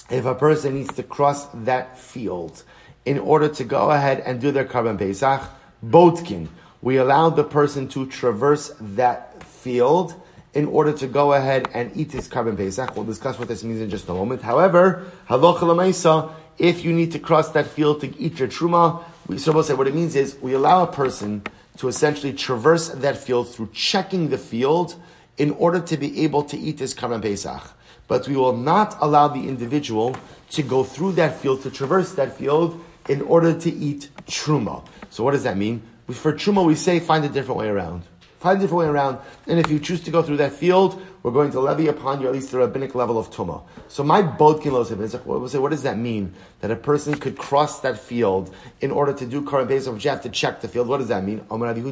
[0.09, 2.63] if a person needs to cross that field
[3.05, 5.41] in order to go ahead and do their Karban Pesach,
[5.83, 6.49] Botkin,
[6.81, 10.15] we allow the person to traverse that field
[10.53, 12.95] in order to go ahead and eat his Karban Pesach.
[12.95, 14.41] We'll discuss what this means in just a moment.
[14.41, 19.59] However, halacha if you need to cross that field to eat your truma, we so
[19.61, 21.43] say what it means is we allow a person
[21.77, 24.95] to essentially traverse that field through checking the field
[25.37, 27.75] in order to be able to eat his Karban Pesach
[28.11, 30.13] but we will not allow the individual
[30.49, 34.85] to go through that field, to traverse that field in order to eat truma.
[35.09, 35.81] So what does that mean?
[36.13, 38.03] For truma, we say find a different way around.
[38.39, 39.19] Find a different way around.
[39.45, 42.27] And if you choose to go through that field, we're going to levy upon you
[42.27, 43.61] at least the rabbinic level of tuma.
[43.87, 46.33] So my boat can say, what does that mean?
[46.61, 50.09] That a person could cross that field in order to do current base of you
[50.09, 50.87] have to check the field.
[50.87, 51.39] What does that mean?
[51.49, 51.85] What it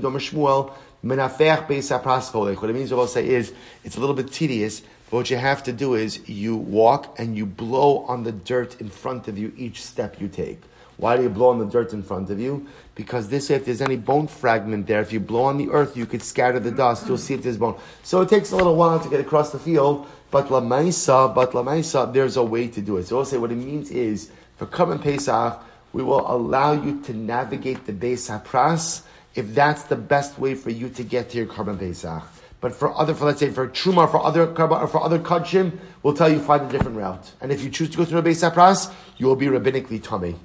[2.74, 3.54] means, what I'll say is,
[3.84, 7.36] it's a little bit tedious but what you have to do is you walk and
[7.36, 10.62] you blow on the dirt in front of you each step you take.
[11.00, 12.68] Why do you blow on the dirt in front of you?
[12.94, 15.96] Because this way, if there's any bone fragment there, if you blow on the earth,
[15.96, 17.08] you could scatter the dust.
[17.08, 17.80] You'll see if there's bone.
[18.04, 20.06] So it takes a little while to get across the field.
[20.30, 23.08] But la maisa, but la maisa, there's a way to do it.
[23.08, 27.14] So I'll say what it means is for Karban Pesach, we will allow you to
[27.14, 29.04] navigate the Beis Hapras
[29.36, 32.24] if that's the best way for you to get to your Karban Pesach.
[32.60, 36.14] But for other, for let's say for truma, for other or for other kachim, we'll
[36.14, 37.32] tell you find a different route.
[37.40, 40.36] And if you choose to go through a Beis Sapras, you will be rabbinically tummy.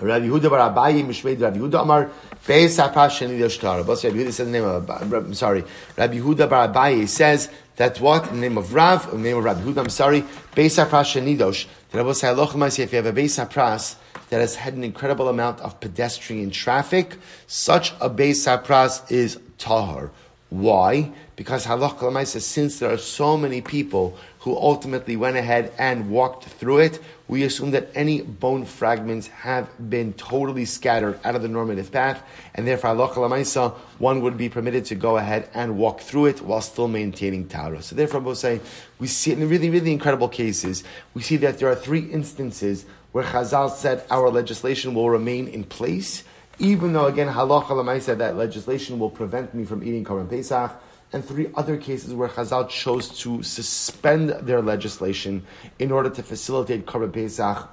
[0.00, 2.10] Rabbi Yehuda bar Abayi Mishmeid Rabbi Yehuda Amar
[2.46, 3.78] Beis Sapras Sheni Yoshtar.
[3.78, 5.64] Rabbi Yehuda says the name of I'm sorry.
[5.96, 9.38] Rabbi Yehuda bar Abayi says that what in the name of Rav, in the name
[9.38, 9.78] of Rabbi Yehuda.
[9.78, 10.22] I'm sorry.
[10.54, 11.66] Beis Sapras Sheni Dosh.
[11.90, 13.96] The Rabbi say Aloch if you have a Beis Sapras
[14.30, 20.10] that has had an incredible amount of pedestrian traffic, such a Beis Sapras is tahar.
[20.50, 21.12] Why?
[21.36, 26.44] Because halach says since there are so many people who ultimately went ahead and walked
[26.44, 31.48] through it, we assume that any bone fragments have been totally scattered out of the
[31.48, 32.22] normative path,
[32.54, 36.62] and therefore halach one would be permitted to go ahead and walk through it while
[36.62, 37.82] still maintaining tara.
[37.82, 38.60] So therefore, we'll say
[38.98, 43.24] we see in really, really incredible cases, we see that there are three instances where
[43.24, 46.24] Chazal said our legislation will remain in place
[46.60, 50.70] even though again halacha said that legislation will prevent me from eating Korban Pesach,
[51.12, 55.44] and three other cases where Chazal chose to suspend their legislation
[55.78, 57.68] in order to facilitate Korban Pesach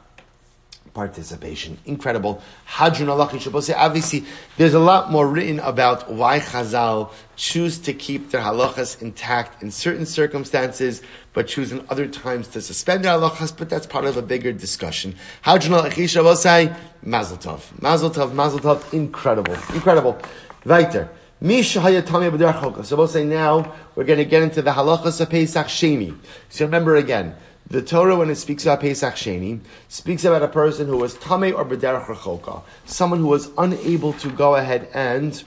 [0.97, 1.77] participation.
[1.85, 2.41] Incredible.
[2.67, 3.07] Hadran
[3.77, 4.25] obviously
[4.57, 9.69] there's a lot more written about why Chazal choose to keep their halachas intact in
[9.69, 14.17] certain circumstances, but choose in other times to suspend their halachas, but that's part of
[14.17, 15.13] a bigger discussion.
[15.45, 17.81] Hadran Mazel Tov.
[17.81, 19.53] Mazel Tov, Mazel Tov, incredible.
[19.75, 20.19] Incredible.
[20.65, 21.09] Weiter.
[21.39, 26.17] So we'll say now we're going to get into the halachas of Pesach Sheni.
[26.49, 27.35] So remember again,
[27.69, 29.59] The Torah, when it speaks about Pesach Sheni,
[29.89, 34.29] speaks about a person who was Tameh or Bederach Rechoka, someone who was unable to
[34.31, 35.43] go ahead and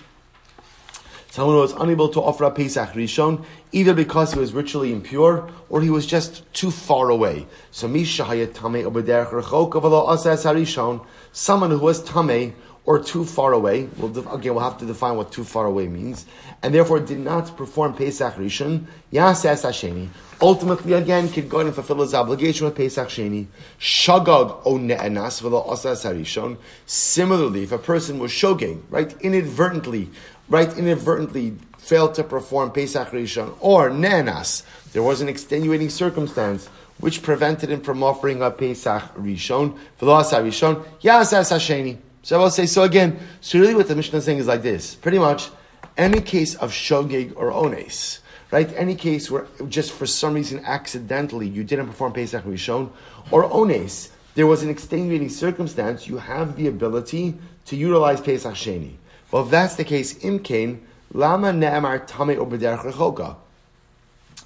[1.31, 5.51] someone who was unable to offer a Pesach Rishon, either because he was ritually impure
[5.71, 7.47] or he was just too far away.
[7.71, 12.53] So Misha Hayat Tameh or Bederach Rechoka v'lo Asas Harishon, someone who was Tameh
[12.91, 13.89] or too far away.
[13.99, 16.27] We'll again, we'll have to define what too far away means,
[16.61, 18.87] and therefore did not perform Pesach Rishon.
[19.13, 20.09] Yasas Hasheni.
[20.43, 23.47] Ultimately, again, could go and fulfill his obligation with Pesach Sheni.
[23.79, 26.57] Shagag o ne'enas v'lo asas harishon.
[26.85, 30.11] Similarly, if a person was shogeg, right, inadvertently,
[30.49, 36.67] right, inadvertently failed to perform Pesach Rishon, or ne'enas, there was an extenuating circumstance
[36.99, 41.99] which prevented him from offering a Pesach Rishon, v'lo asas harishon, yasas hasheni.
[42.23, 44.63] So I will say, so again, so really what the Mishnah is saying is like
[44.63, 44.95] this.
[44.95, 45.49] Pretty much,
[45.97, 48.71] any case of shogeg or ones, right?
[48.77, 52.91] Any case where just for some reason accidentally you didn't perform Pesach Rishon,
[53.31, 57.35] or ones, there was an extenuating circumstance, you have the ability
[57.67, 58.95] to utilize Pesach Sheni.
[59.31, 60.81] Well, if that's the case, imkain,
[61.13, 63.37] lama ne'amar tame or rechoka.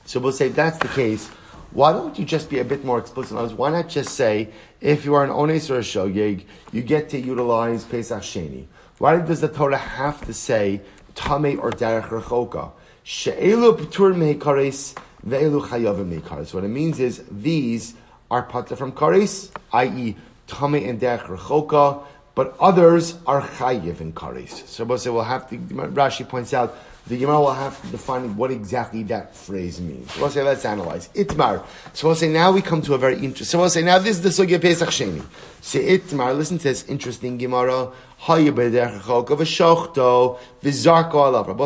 [0.05, 1.31] So we'll say if that's the case,
[1.75, 3.59] why don't you just be a bit more explicit?
[3.59, 4.49] Why not just say,
[4.81, 8.67] if you are an ones or a shogeg, you get to utilize Pesach Sheni?
[8.99, 10.81] Why does the Torah have to say
[11.17, 12.71] tame or derech rechoka?
[13.03, 14.97] She'elu p'tur meikares
[15.27, 16.55] ve'elu chayavim meikares.
[16.55, 17.95] What it means is these
[18.31, 20.17] are pata from kares, i.e.
[20.47, 22.05] tame and derech rechoka,
[22.37, 24.65] but others are chayiv in kares.
[24.69, 25.59] So we'll say we'll have to.
[25.59, 30.11] Rashi points out the Gemara will have to define what exactly that phrase means.
[30.13, 31.09] So we'll say, let's analyze.
[31.09, 31.63] Itmar.
[31.93, 34.17] So we'll say, now we come to a very interesting, so we'll say, now this
[34.19, 35.23] is the Sugya Pesach Sheni.
[35.61, 37.93] Say, Itmar, listen to this interesting Gemara.
[38.27, 38.47] We'll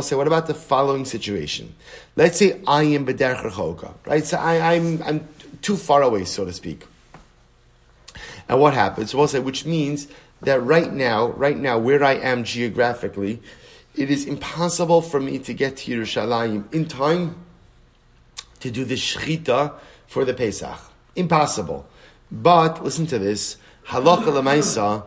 [0.03, 1.74] say, what about the following situation?
[2.16, 4.24] Let's say I am B'derech Rechoka, right?
[4.24, 5.28] So I, I'm, I'm
[5.62, 6.84] too far away, so to speak.
[8.49, 9.12] And what happens?
[9.12, 10.09] So we'll say, which means
[10.41, 13.41] that right now, right now, where I am geographically,
[13.95, 17.34] it is impossible for me to get to Yerushalayim in time
[18.61, 19.74] to do the shechita
[20.07, 20.78] for the Pesach.
[21.16, 21.86] Impossible.
[22.30, 23.57] But listen to this.
[23.86, 25.05] Halacha lemaisa,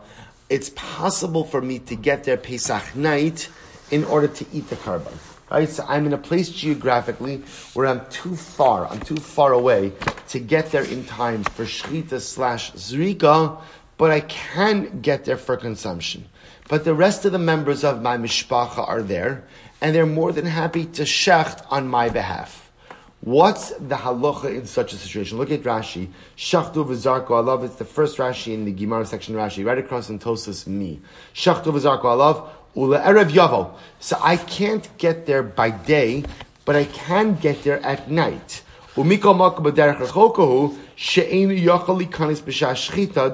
[0.50, 3.48] it's possible for me to get there Pesach night
[3.90, 5.16] in order to eat the korban.
[5.50, 5.68] Right?
[5.68, 7.42] So I'm in a place geographically
[7.74, 9.92] where I'm too far, I'm too far away
[10.28, 13.60] to get there in time for shechita slash zrika,
[13.98, 16.26] but I can get there for consumption
[16.72, 19.44] but the rest of the members of my mishpacha are there,
[19.82, 22.72] and they're more than happy to shecht on my behalf.
[23.20, 25.36] What's the halacha in such a situation?
[25.36, 26.08] Look at Rashi.
[26.34, 27.62] Shachtu v'zarko alav.
[27.62, 31.02] It's the first Rashi in the Gemara section Rashi, right across in Tosas me.
[31.34, 32.48] Shachtu v'zarko alav.
[32.74, 33.74] Ula erev yavo.
[34.00, 36.24] So I can't get there by day,
[36.64, 38.62] but I can get there at night.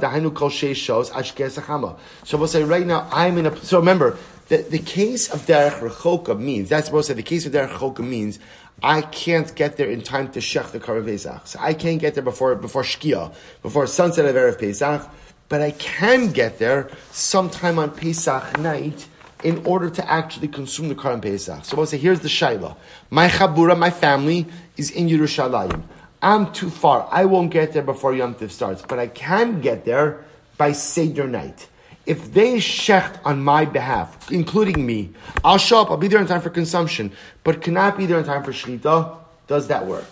[0.00, 1.98] Dahainu kol sheishos ashkes achama.
[2.24, 3.56] So we'll say right now I'm in a.
[3.56, 4.16] So remember
[4.48, 7.70] the, the case of derech rechoka means that's supposed to say the case of derech
[7.70, 8.38] rechoka means
[8.82, 11.46] I can't get there in time to shech the Korban Pesach.
[11.48, 15.10] So I can't get there before before Shkia, before sunset of erev Pesach,
[15.48, 19.08] but I can get there sometime on Pesach night
[19.42, 21.64] in order to actually consume the Korban Pesach.
[21.64, 22.76] So we'll say, here's the Shaila.
[23.10, 24.46] My Chabura, my family,
[24.78, 25.82] is in Yerushalayim.
[26.22, 27.06] I'm too far.
[27.10, 30.24] I won't get there before Yom Tiv starts, but I can get there
[30.56, 31.68] by Seder night.
[32.06, 35.10] If they shecht on my behalf, including me,
[35.44, 37.12] I'll show up, I'll be there in time for consumption,
[37.44, 40.06] but cannot be there in time for Shechita, does that work?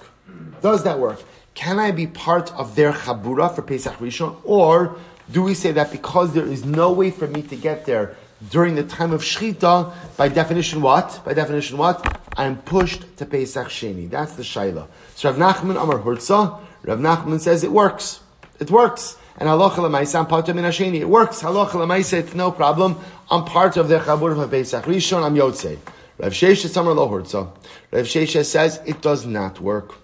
[0.61, 1.23] Does that work?
[1.55, 4.37] Can I be part of their Chabura for Pesach Rishon?
[4.45, 4.99] Or
[5.33, 8.15] do we say that because there is no way for me to get there,
[8.51, 11.21] during the time of Shechita, by definition what?
[11.25, 12.21] By definition what?
[12.37, 14.11] I'm pushed to Pesach Sheni.
[14.11, 14.89] That's the Shaila.
[15.15, 18.21] So Rav Nachman Amar Hurtza, Rav Nachman says it works.
[18.61, 19.17] It works.
[19.39, 21.01] And halacha lemaisa, part of Minasheni.
[21.01, 21.43] It works.
[21.43, 22.99] Halacha lemaisa, it's no problem.
[23.31, 25.79] I'm part of the Chabur of Pesach Rishon, I'm Yotzei.
[26.19, 27.51] Rav Sheshes Amar Lo Hurtza.
[27.91, 29.95] Rav Sheshes says it does not work.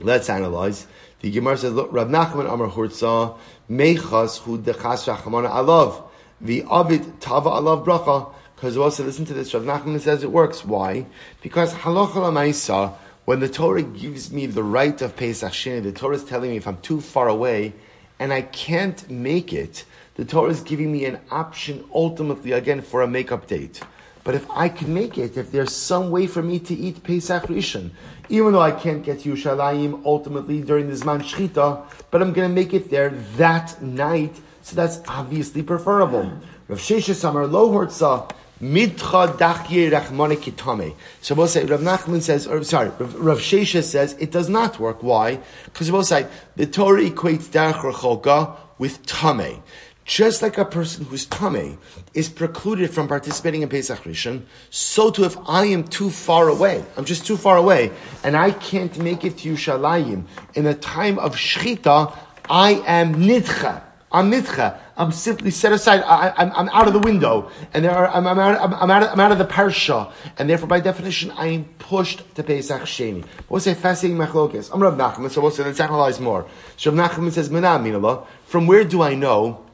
[0.00, 0.86] Let's analyze.
[1.20, 3.38] The Gemara says, look, Rav Nachman Amar Hurtza,
[3.70, 6.02] Meichas hu dechas rachamana alav.
[6.42, 10.64] The Avid Tava Alav Bracha, because also listen to this, Rav Nachman says it works.
[10.64, 11.06] Why?
[11.40, 12.94] Because Halacha Lamaisa,
[13.26, 16.56] when the Torah gives me the right of Pesach Sheni, the Torah is telling me
[16.56, 17.74] if I'm too far away
[18.18, 19.84] and I can't make it,
[20.16, 23.80] the Torah is giving me an option ultimately again for a makeup date.
[24.24, 27.44] But if I can make it, if there's some way for me to eat Pesach
[27.44, 27.90] Rishon,
[28.28, 32.48] even though I can't get to Yerushalayim ultimately during the Zman Shchita, but I'm going
[32.48, 36.32] to make it there that night so that's obviously preferable.
[36.68, 40.94] Rav Sheshes Amar Lo Hortza, Mitcha dachye rachmane kitame.
[41.20, 45.02] So we'll say, Rav Nachman says, or sorry, Rav, Rav says, it does not work.
[45.02, 45.40] Why?
[45.64, 49.62] Because we'll say, the Torah equates derech rechoka with tame.
[50.04, 51.78] Just like a person who's tame
[52.14, 56.84] is precluded from participating in Pesach Rishon, so too if I am too far away,
[56.96, 57.92] I'm just too far away,
[58.24, 62.16] and I can't make it to Yerushalayim in the time of Shechita,
[62.48, 63.82] I am nidcha.
[64.12, 64.78] I'm nidcha.
[64.96, 66.02] I'm simply set aside.
[66.02, 69.08] I, am out of the window, and there are, I'm, I'm, out, I'm, out of,
[69.10, 73.24] I'm out of the parsha, and therefore, by definition, I am pushed to Pesach Sheni.
[73.48, 74.70] What's a fascinating machlokes?
[74.72, 76.46] I'm Rav Nachman, so say, let's analyze more.
[76.76, 79.64] So Rav Nachman says, Mina From where do I know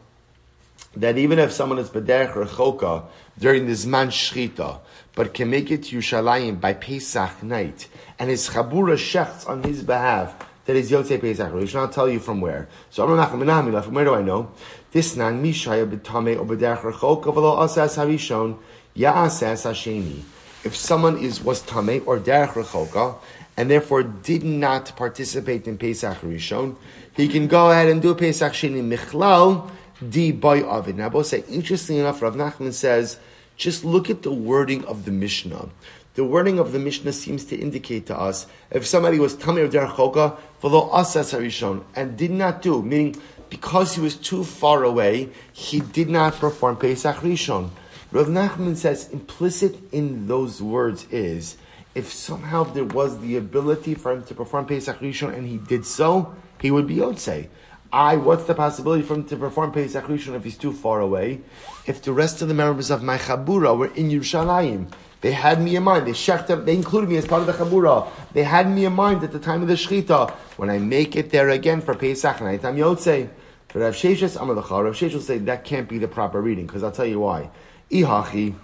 [0.97, 3.05] that even if someone is bederech rechoka
[3.39, 4.81] during the zman shchita,
[5.15, 9.83] but can make it to Yerushalayim by Pesach night, and his chabura shechts on his
[9.83, 10.35] behalf,
[10.69, 11.69] that is Yotzei Pesach.
[11.71, 12.69] Shall not tell you from where.
[12.91, 14.51] So I'm not from where do I know?
[14.93, 18.59] This nan mishaya b'tamei or b'derech rechoka v'lo asas harishon
[18.95, 20.21] ya'asas hasheni.
[20.65, 23.15] If someone is was tamei or derech rechoka
[23.57, 26.77] and therefore did not participate in Pesach Rishon,
[27.15, 29.71] he can go ahead and do Pesach Sheni Michlal
[30.07, 30.95] di boy of.
[30.95, 33.19] Now, will say, interestingly enough, Rav Nachman says,
[33.57, 35.71] just look at the wording of the Mishnah
[36.19, 40.37] the wording of the Mishnah seems to indicate to us if somebody was tamir derchoka
[40.59, 43.15] follow asas harishon and did not do, meaning
[43.49, 47.71] because he was too far away, he did not perform Pesach Rishon.
[48.11, 51.57] Rav Nachman says implicit in those words is
[51.95, 55.87] if somehow there was the ability for him to perform Pesach Rishon and he did
[55.87, 57.47] so, he would be Yotzei.
[57.93, 61.43] I, what's the possibility for him to perform Pesach Rishon if he's too far away?
[61.87, 64.91] If the rest of the members of my Chabura were in Yerushalayim,
[65.21, 66.07] they had me in mind.
[66.07, 68.09] They shechted, they included me as part of the Chabura.
[68.33, 70.31] They had me in mind at the time of the Shechita.
[70.57, 73.29] When I make it there again for Pesach and I'm Yotzei.
[73.69, 76.83] For Rav Sheshes, Amar Rav Sheshes will say that can't be the proper reading, because
[76.83, 77.51] I'll tell you why.
[77.91, 78.55] Ihachi,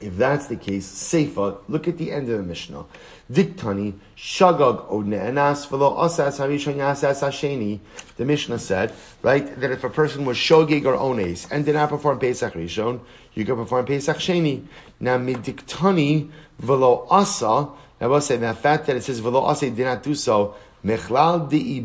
[0.00, 2.86] if that's the case, Seifa, look at the end of the Mishnah.
[3.30, 7.80] Diktani, Shagag od ne'enas v'lo asas harishon yasas hasheni.
[8.16, 8.92] The Mishnah said,
[9.22, 13.00] right, that if a person was shogig or ones and did not perform Pesach Rishon,
[13.34, 14.64] you can perform Pesach Sheni.
[14.98, 17.68] Now, midiktani Velo asa,
[18.00, 20.54] I will say that fact that it says Velo asa did not do so,
[20.84, 21.80] mechlal di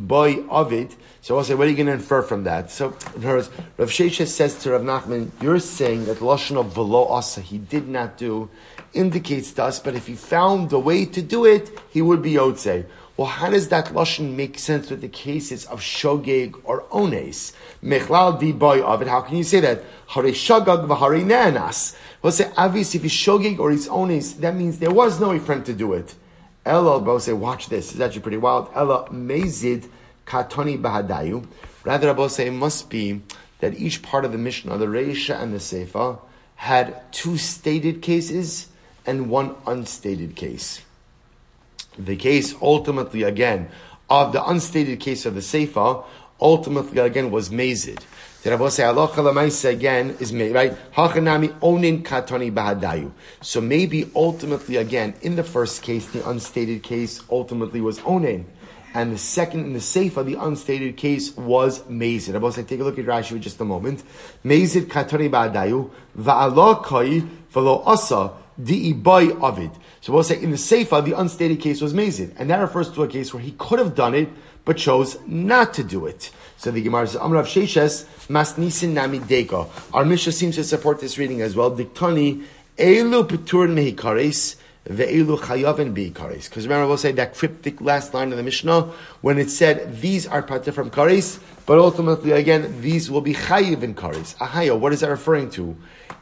[0.50, 0.96] of.
[1.22, 2.70] So I'll say, what are you going to infer from that?
[2.70, 6.74] So, in her words, Rav Sheshes says to Rav Nachman, you're saying that Lashon of
[6.74, 8.50] v'lo asa, he did not do,
[8.93, 12.34] indicates to us, but if he found a way to do it, he would be
[12.34, 12.86] Yotzei.
[13.18, 17.54] Well, how does that lashon make sense with the cases of shogeg or ones?
[17.82, 19.08] Mechlal di boy of it.
[19.08, 19.84] How can you say that?
[20.08, 21.96] Hare shagag v'hare ne'anas.
[22.22, 25.66] We'll say obviously if he's shogeg or he's ones, that means there was no friend
[25.66, 26.14] to do it.
[26.66, 27.91] Ella, say, watch this.
[27.91, 28.70] It's actually pretty wild.
[28.74, 29.88] Ella mezid
[30.26, 31.45] katoni bahadayu.
[31.84, 33.22] Rather, say it must be
[33.59, 36.20] that each part of the Mishnah, the Reisha and the Seifa,
[36.55, 38.68] had two stated cases
[39.05, 40.82] and one unstated case.
[41.97, 43.70] The case ultimately, again,
[44.09, 46.03] of the unstated case of the Seifa,
[46.41, 47.99] ultimately, again, was Mazid.
[48.46, 50.78] The Rabbi say Allah Lamaisa again is made, right?
[50.91, 53.12] Hachanami onin bahadayu.
[53.41, 58.43] So maybe ultimately, again, in the first case, the unstated case ultimately was onin.
[58.93, 62.36] And the second in the Seifa, the unstated case was Mazid.
[62.36, 64.04] Rabbi say, take a look at Rashi for just a moment.
[64.46, 69.72] Mazid katoni bahadayu, va'ala kai v'lo asa, boy avid.
[70.02, 72.36] So we'll say in the Seifa, the unstated case was Mazid.
[72.38, 74.30] And that refers to a case where he could have done it,
[74.66, 76.32] but chose not to do it.
[76.57, 79.70] So the Gemara says, Amrav Sheshes, Masnisin Nami Deko.
[79.93, 81.72] Our Mishnah seems to support this reading as well.
[81.72, 82.43] Diktani,
[82.78, 84.55] Elu Peturin Mehikares,
[84.88, 86.49] Ve'elu Chayavin Beikares.
[86.49, 88.91] Because remember, we'll say that cryptic last line of the Mishnah,
[89.22, 93.84] when it said, these are pater from Kares, but ultimately, again, these will be Chayiv
[93.84, 94.36] in Kares.
[94.38, 95.76] Ahaya, what is that referring to?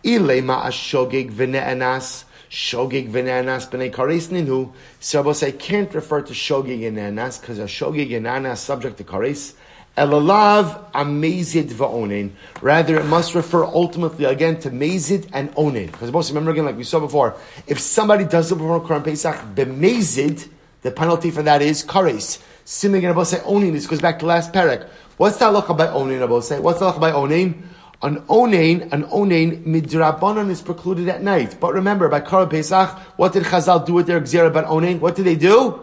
[0.03, 2.25] Ilema Ashogig Vene'anas.
[2.53, 4.71] Shogig v'nanas b'nei kares ninu.
[4.99, 9.55] So I can't refer to shogig and because a shogig and subject to kares.
[9.97, 12.29] Elalav amazid va'onin.
[12.61, 15.91] Rather, it must refer ultimately again to mazid and onin.
[15.91, 17.35] Because most remember again, like we saw before,
[17.65, 20.47] if somebody does not perform Korban Pesach b'mazid,
[20.83, 22.39] the penalty for that is kares.
[22.65, 23.71] Similarly, Abba say onin.
[23.71, 24.87] This goes back to last parak.
[25.17, 26.43] What's the halacha by onin?
[26.43, 26.59] Say.
[26.59, 27.63] What's the halacha by onin?
[28.03, 31.57] An onain, an onain midrabanan is precluded at night.
[31.59, 34.99] But remember, by Korban Pesach, what did Chazal do with their gzera about onain?
[34.99, 35.81] What did they do?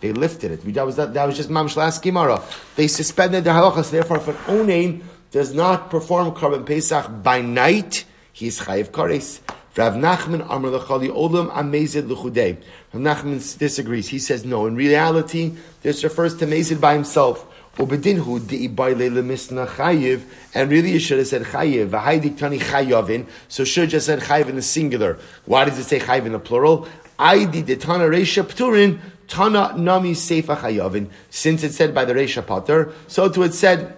[0.00, 0.74] They lifted it.
[0.74, 2.02] That was, that, that was just Mamsh last.
[2.76, 3.90] They suspended their halachas.
[3.90, 5.02] Therefore, if an onain
[5.32, 9.40] does not perform Korban Pesach by night, he's chayiv kares.
[9.76, 12.56] Rav Nachman Amar Lechali Olam Amazid Luchudei.
[12.92, 14.08] Rav Nachman disagrees.
[14.08, 14.66] He says no.
[14.66, 17.44] In reality, this refers to Mazid by himself.
[17.76, 20.22] Ubedinhu di'ibayle lemisna chayiv,
[20.54, 21.90] and really you should have said chayiv.
[21.90, 23.26] V'haidik tani chayavin.
[23.48, 25.18] So should just said chayiv in the singular.
[25.44, 26.88] Why does it say chayiv in the plural?
[27.18, 28.98] Aidi tana reisha pturin
[29.28, 31.10] tana nami seifa chayavin.
[31.30, 33.94] Since it said by the reisha pater, so to it said.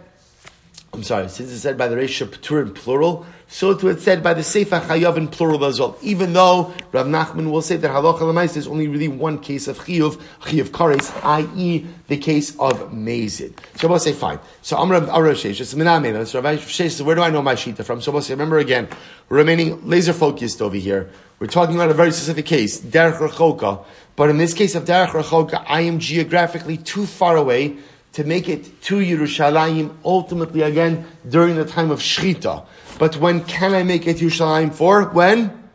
[0.94, 1.28] I'm sorry.
[1.28, 4.80] Since it's said by the reisha pturin plural, so to it said by the Sefer
[4.80, 5.98] Chayav in plural as well.
[6.02, 9.78] Even though Rav Nachman will say that halacha lemais is only really one case of
[9.78, 11.86] chiyuv, chiyuv kares, i.e.
[12.08, 13.52] the case of mazid.
[13.76, 14.38] So we'll say fine.
[14.62, 16.26] So I'm Rav Sheshes, Minamena.
[16.26, 18.00] So Rav Sheshes, where do I know my shita from?
[18.00, 18.88] So we'll say, remember again,
[19.28, 21.10] we're remaining laser focused over here.
[21.38, 23.84] We're talking about a very specific case, derech rechoka.
[24.16, 27.76] But in this case of derech rechoka, I am geographically too far away
[28.12, 32.66] to make it to Yerushalayim ultimately again during the time of Shechita.
[32.98, 35.04] But when can I make it to Yerushalayim for?
[35.10, 35.68] When?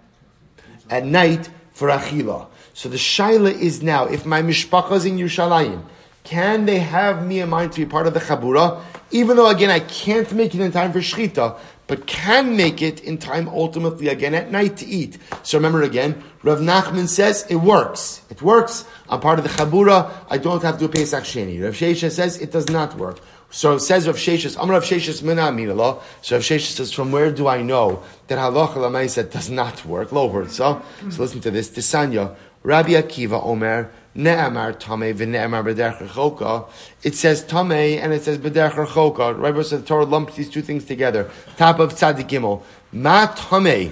[0.89, 2.47] At night for Achila.
[2.73, 5.83] So the Shaila is now, if my mishpacha is in Yerushalayim,
[6.23, 8.81] can they have me in mind to be part of the Chabura?
[9.11, 11.57] Even though again I can't make it in time for Shechita,
[11.93, 15.15] but can make it in time ultimately again at night to eat.
[15.43, 18.23] So remember again, Rav Nachman says it works.
[18.31, 18.83] It works.
[19.07, 20.11] I'm part of the Chabura.
[20.27, 21.63] I don't have to do Pesach Sheni.
[21.63, 23.19] Rav Sheshes says it does not work.
[23.51, 26.01] So it says Rav Sheshis, Amar Rav Sheshis mina aminallah.
[26.23, 30.11] So Rav Sheshis says, from where do I know that halacha lamaisa does not work?
[30.11, 30.49] Low word.
[30.49, 30.81] So,
[31.11, 31.69] so listen to this.
[31.69, 36.67] Tisanya, Rabbi Akiva Omer, Ne'amar Tameh v'ne'amar b'derech.
[37.01, 39.39] It says Tameh and it says b'derech rechoka.
[39.39, 41.31] Rabbi says the Torah lumps these two things together.
[41.57, 42.61] Top of Tzadik.
[42.91, 43.91] Ma Tameh.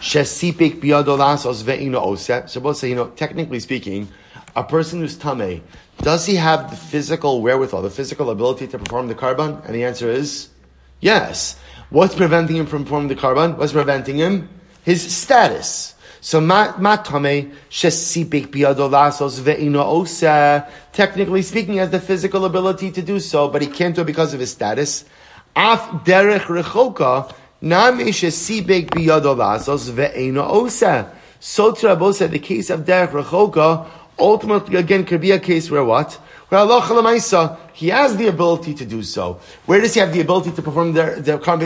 [0.00, 1.16] Shesipik biyado
[1.64, 2.48] ve'ino oseh.
[2.48, 4.08] So both say, you know, technically speaking,
[4.54, 5.60] a person who's Tameh,
[5.98, 9.64] does he have the physical wherewithal, the physical ability to perform the korban?
[9.64, 10.50] And the answer is
[11.00, 11.58] yes.
[11.90, 13.58] What's preventing him from performing the korban?
[13.58, 14.48] What's preventing him?
[14.84, 15.91] His status.
[16.24, 20.68] So matame biadolasos ve'ino osa.
[20.92, 24.32] Technically speaking, has the physical ability to do so, but he can't do it because
[24.32, 25.04] of his status.
[25.56, 31.10] Af derech rechoka nami shesipik biadolasos ve'ino osa.
[31.40, 35.82] So to said the case of derech rechoka ultimately again could be a case where
[35.82, 36.20] what?
[37.72, 39.40] He has the ability to do so.
[39.66, 41.62] Where does he have the ability to perform the, the Karm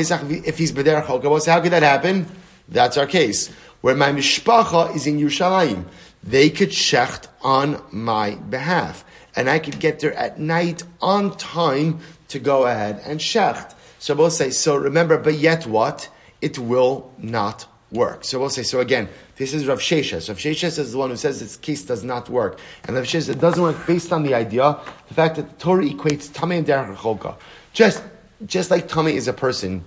[0.46, 1.42] if he's B'der Chokah?
[1.42, 2.26] So how could that happen?
[2.68, 3.50] That's our case.
[3.86, 5.84] Where my mishpacha is in Yerushalayim.
[6.24, 9.04] They could shecht on my behalf.
[9.36, 13.76] And I could get there at night on time to go ahead and shecht.
[14.00, 16.08] So we'll say, so remember, but yet what?
[16.40, 18.24] It will not work.
[18.24, 20.28] So we'll say, so again, this is Rav Sheshes.
[20.28, 22.58] Rav Sheshes is the one who says this case does not work.
[22.88, 25.84] And Rav Sheshes, it doesn't work based on the idea, the fact that the Torah
[25.84, 27.36] equates Tameh and Derech Cholka.
[27.72, 28.02] Just,
[28.46, 29.84] just like Tameh is a person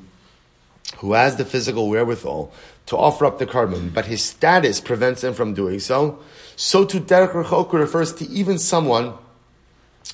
[0.99, 2.53] who has the physical wherewithal
[2.89, 6.17] to offer up the korban, but his status prevents him from doing so,
[6.55, 9.13] so to Derech Cholka refers to even someone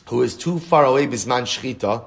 [0.09, 2.03] who is too far away bisman shchita,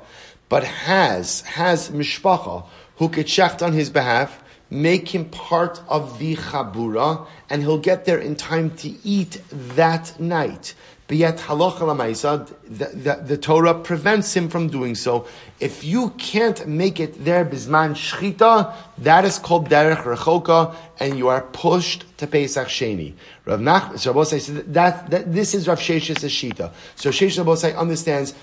[0.51, 2.67] but has, has mishpacha,
[2.97, 8.05] who could shecht on his behalf, make him part of the chabura, and he'll get
[8.05, 10.75] there in time to eat that night.
[11.09, 15.27] But yet, halacha lamaisa, the, the, the Torah prevents him from doing so.
[15.59, 21.29] If you can't make it there bisman shchita, that is called derech rechoka, and you
[21.29, 23.15] are pushed to Pesach Sheni.
[23.47, 26.73] Rav Nach, so Rabbi says that, that this is Rav Shesh's shita.
[26.97, 28.35] So Shesh Rabbi understands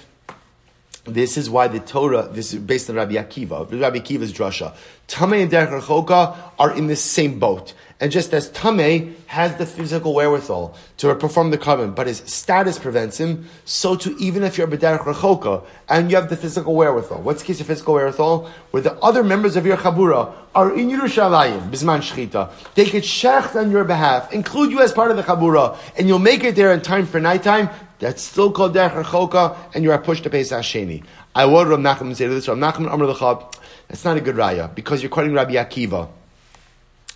[1.03, 4.75] this is why the Torah, this is based on Rabbi Akiva, Rabbi Akiva's drasha.
[5.07, 7.75] Tameh and Derech Rechoka are in the same boat.
[8.01, 12.77] And just as Tameh has the physical wherewithal to perform the korban, but his status
[12.77, 17.21] prevents him, so too, even if you're B'derech Rechoka, and you have the physical wherewithal.
[17.21, 18.49] What's the case of physical wherewithal?
[18.71, 22.51] Where the other members of your Chabura are in Yerushalayim, Bisman Shechita.
[22.73, 26.19] They could shecht on your behalf, include you as part of the Chabura, and you'll
[26.19, 27.69] make it there in time for nighttime,
[27.99, 31.01] that's still called Derech Rechoka, and you are pushed to Pesach Sheni.
[31.33, 33.55] I would Rav Nachman say this, Rav Nachman Amr L'chab,
[33.87, 36.09] that's not a good raya, because you're quoting Rabbi Akiva.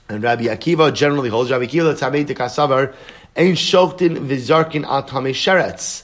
[0.10, 2.96] And Rabbi Akiva generally holds, Rabbi Akiva, Tamei Kasavar,
[3.36, 6.04] Ein Shochtin Vizarkin Al Tamei Sheretz.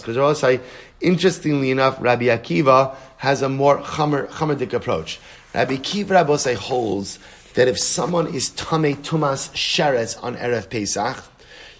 [0.00, 0.60] Because
[1.00, 5.20] interestingly enough, Rabbi Akiva has a more chamerdik approach.
[5.54, 7.18] Rabbi Akiva Rabbi say holds
[7.54, 11.22] that if someone is Tamei Tumas Sheretz on Erev Pesach,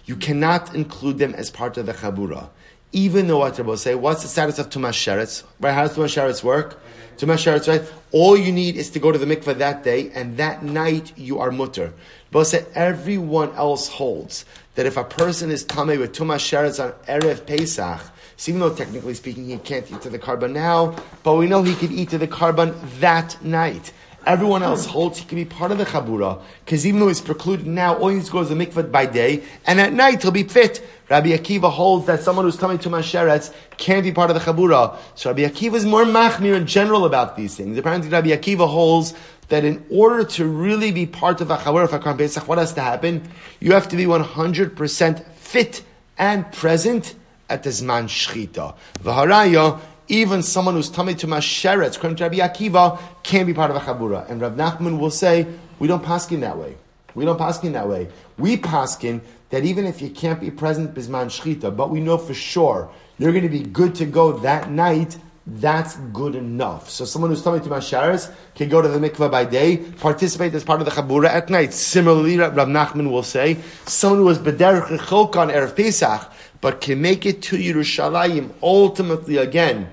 [0.05, 2.49] you cannot include them as part of the Chabura.
[2.91, 5.43] Even though what Rabbi say, what's the status of Tumas Sheretz?
[5.59, 5.73] Right?
[5.73, 6.79] How does Tumas Sheretz work?
[7.17, 7.93] Tumas Sheretz, right?
[8.11, 11.39] All you need is to go to the mikveh that day, and that night you
[11.39, 11.93] are mutter.
[12.31, 14.45] But said everyone else holds
[14.75, 18.01] that if a person is Tamei with Tumas Sheretz on Erev Pesach,
[18.47, 21.75] even though technically speaking he can't eat to the korban now, but we know he
[21.75, 23.93] could eat to the korban that night.
[24.25, 27.67] Everyone else holds he can be part of the chabura because even though he's precluded
[27.67, 30.31] now, all he needs to go is a mikvah by day, and at night he'll
[30.31, 30.83] be fit.
[31.09, 34.97] Rabbi Akiva holds that someone who's coming to Masheretz can't be part of the chabura.
[35.13, 37.77] So Rabbi Akiva is more machmir in general about these things.
[37.77, 39.13] Apparently, Rabbi Akiva holds
[39.49, 42.81] that in order to really be part of a chabura for Pesach, what has to
[42.81, 43.29] happen?
[43.59, 45.83] You have to be 100% fit
[46.17, 47.13] and present
[47.49, 48.75] at the Zman Shchita.
[49.03, 53.77] V'haraya, even someone who's tummy to Masheretz, according to Rabbi Akiva, can't be part of
[53.77, 54.29] a Chabura.
[54.29, 55.47] And Rav Nachman will say,
[55.79, 56.75] we don't paskin that way.
[57.15, 58.09] We don't paskin that way.
[58.37, 62.33] We paskin that even if you can't be present Bisman Shchita, but we know for
[62.33, 66.89] sure you're going to be good to go that night, that's good enough.
[66.89, 70.63] So someone who's coming to Masharis can go to the mikveh by day, participate as
[70.63, 71.73] part of the Chabura at night.
[71.73, 76.31] Similarly, Rav Nachman will say, someone who was Bederech Chilka on Erev Pesach,
[76.61, 79.89] but can make it to Yerushalayim ultimately again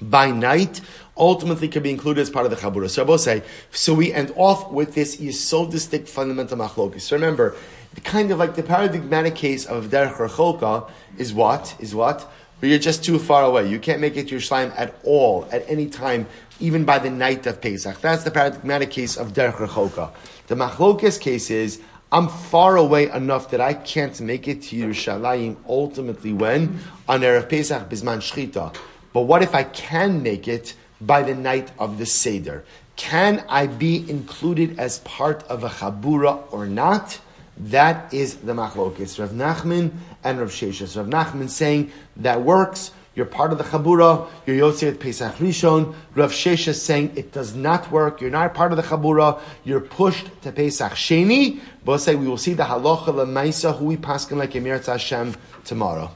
[0.00, 0.80] by night,
[1.16, 2.88] ultimately can be included as part of the Chabura.
[2.88, 7.02] So I say, so we end off with this Yisodistic fundamental machlokis.
[7.02, 7.54] So remember,
[7.94, 11.74] the kind of like the paradigmatic case of Derech Recholka is what?
[11.78, 12.22] Is what?
[12.60, 13.68] Where you're just too far away.
[13.68, 16.26] You can't make it to Yerushalayim at all, at any time,
[16.60, 18.00] even by the night of Pesach.
[18.00, 20.12] That's the paradigmatic case of Derech Recholka.
[20.46, 21.80] The machlokis case is,
[22.12, 26.80] I'm far away enough that I can't make it to Yerushalayim ultimately when?
[27.08, 28.74] On Erev Pesach, Bisman Shchita.
[29.12, 32.64] But what if I can make it by the night of the Seder?
[32.96, 37.18] Can I be included as part of a Chabura or not?
[37.56, 39.18] That is the machlokis.
[39.18, 39.92] Rav Nachman
[40.22, 40.96] and Rav Sheshes.
[40.96, 42.92] Rav Nachman saying that works.
[43.14, 44.28] You're part of the Chabura.
[44.46, 45.94] You're at Pesach Rishon.
[46.14, 48.20] Rav Sheshes saying it does not work.
[48.20, 49.40] You're not part of the Chabura.
[49.64, 51.60] You're pushed to Pesach Sheni.
[51.84, 55.34] But say we will see the halacha lemaisa who we paskin like Emir Hashem
[55.64, 56.14] tomorrow.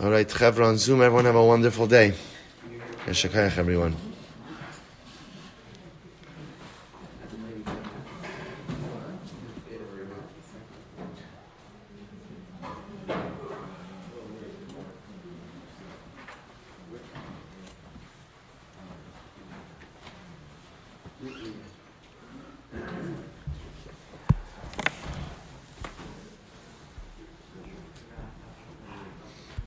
[0.00, 1.02] All right, Chevron Zoom.
[1.02, 2.14] Everyone have a wonderful day.
[3.06, 3.94] Yeshakayach, everyone.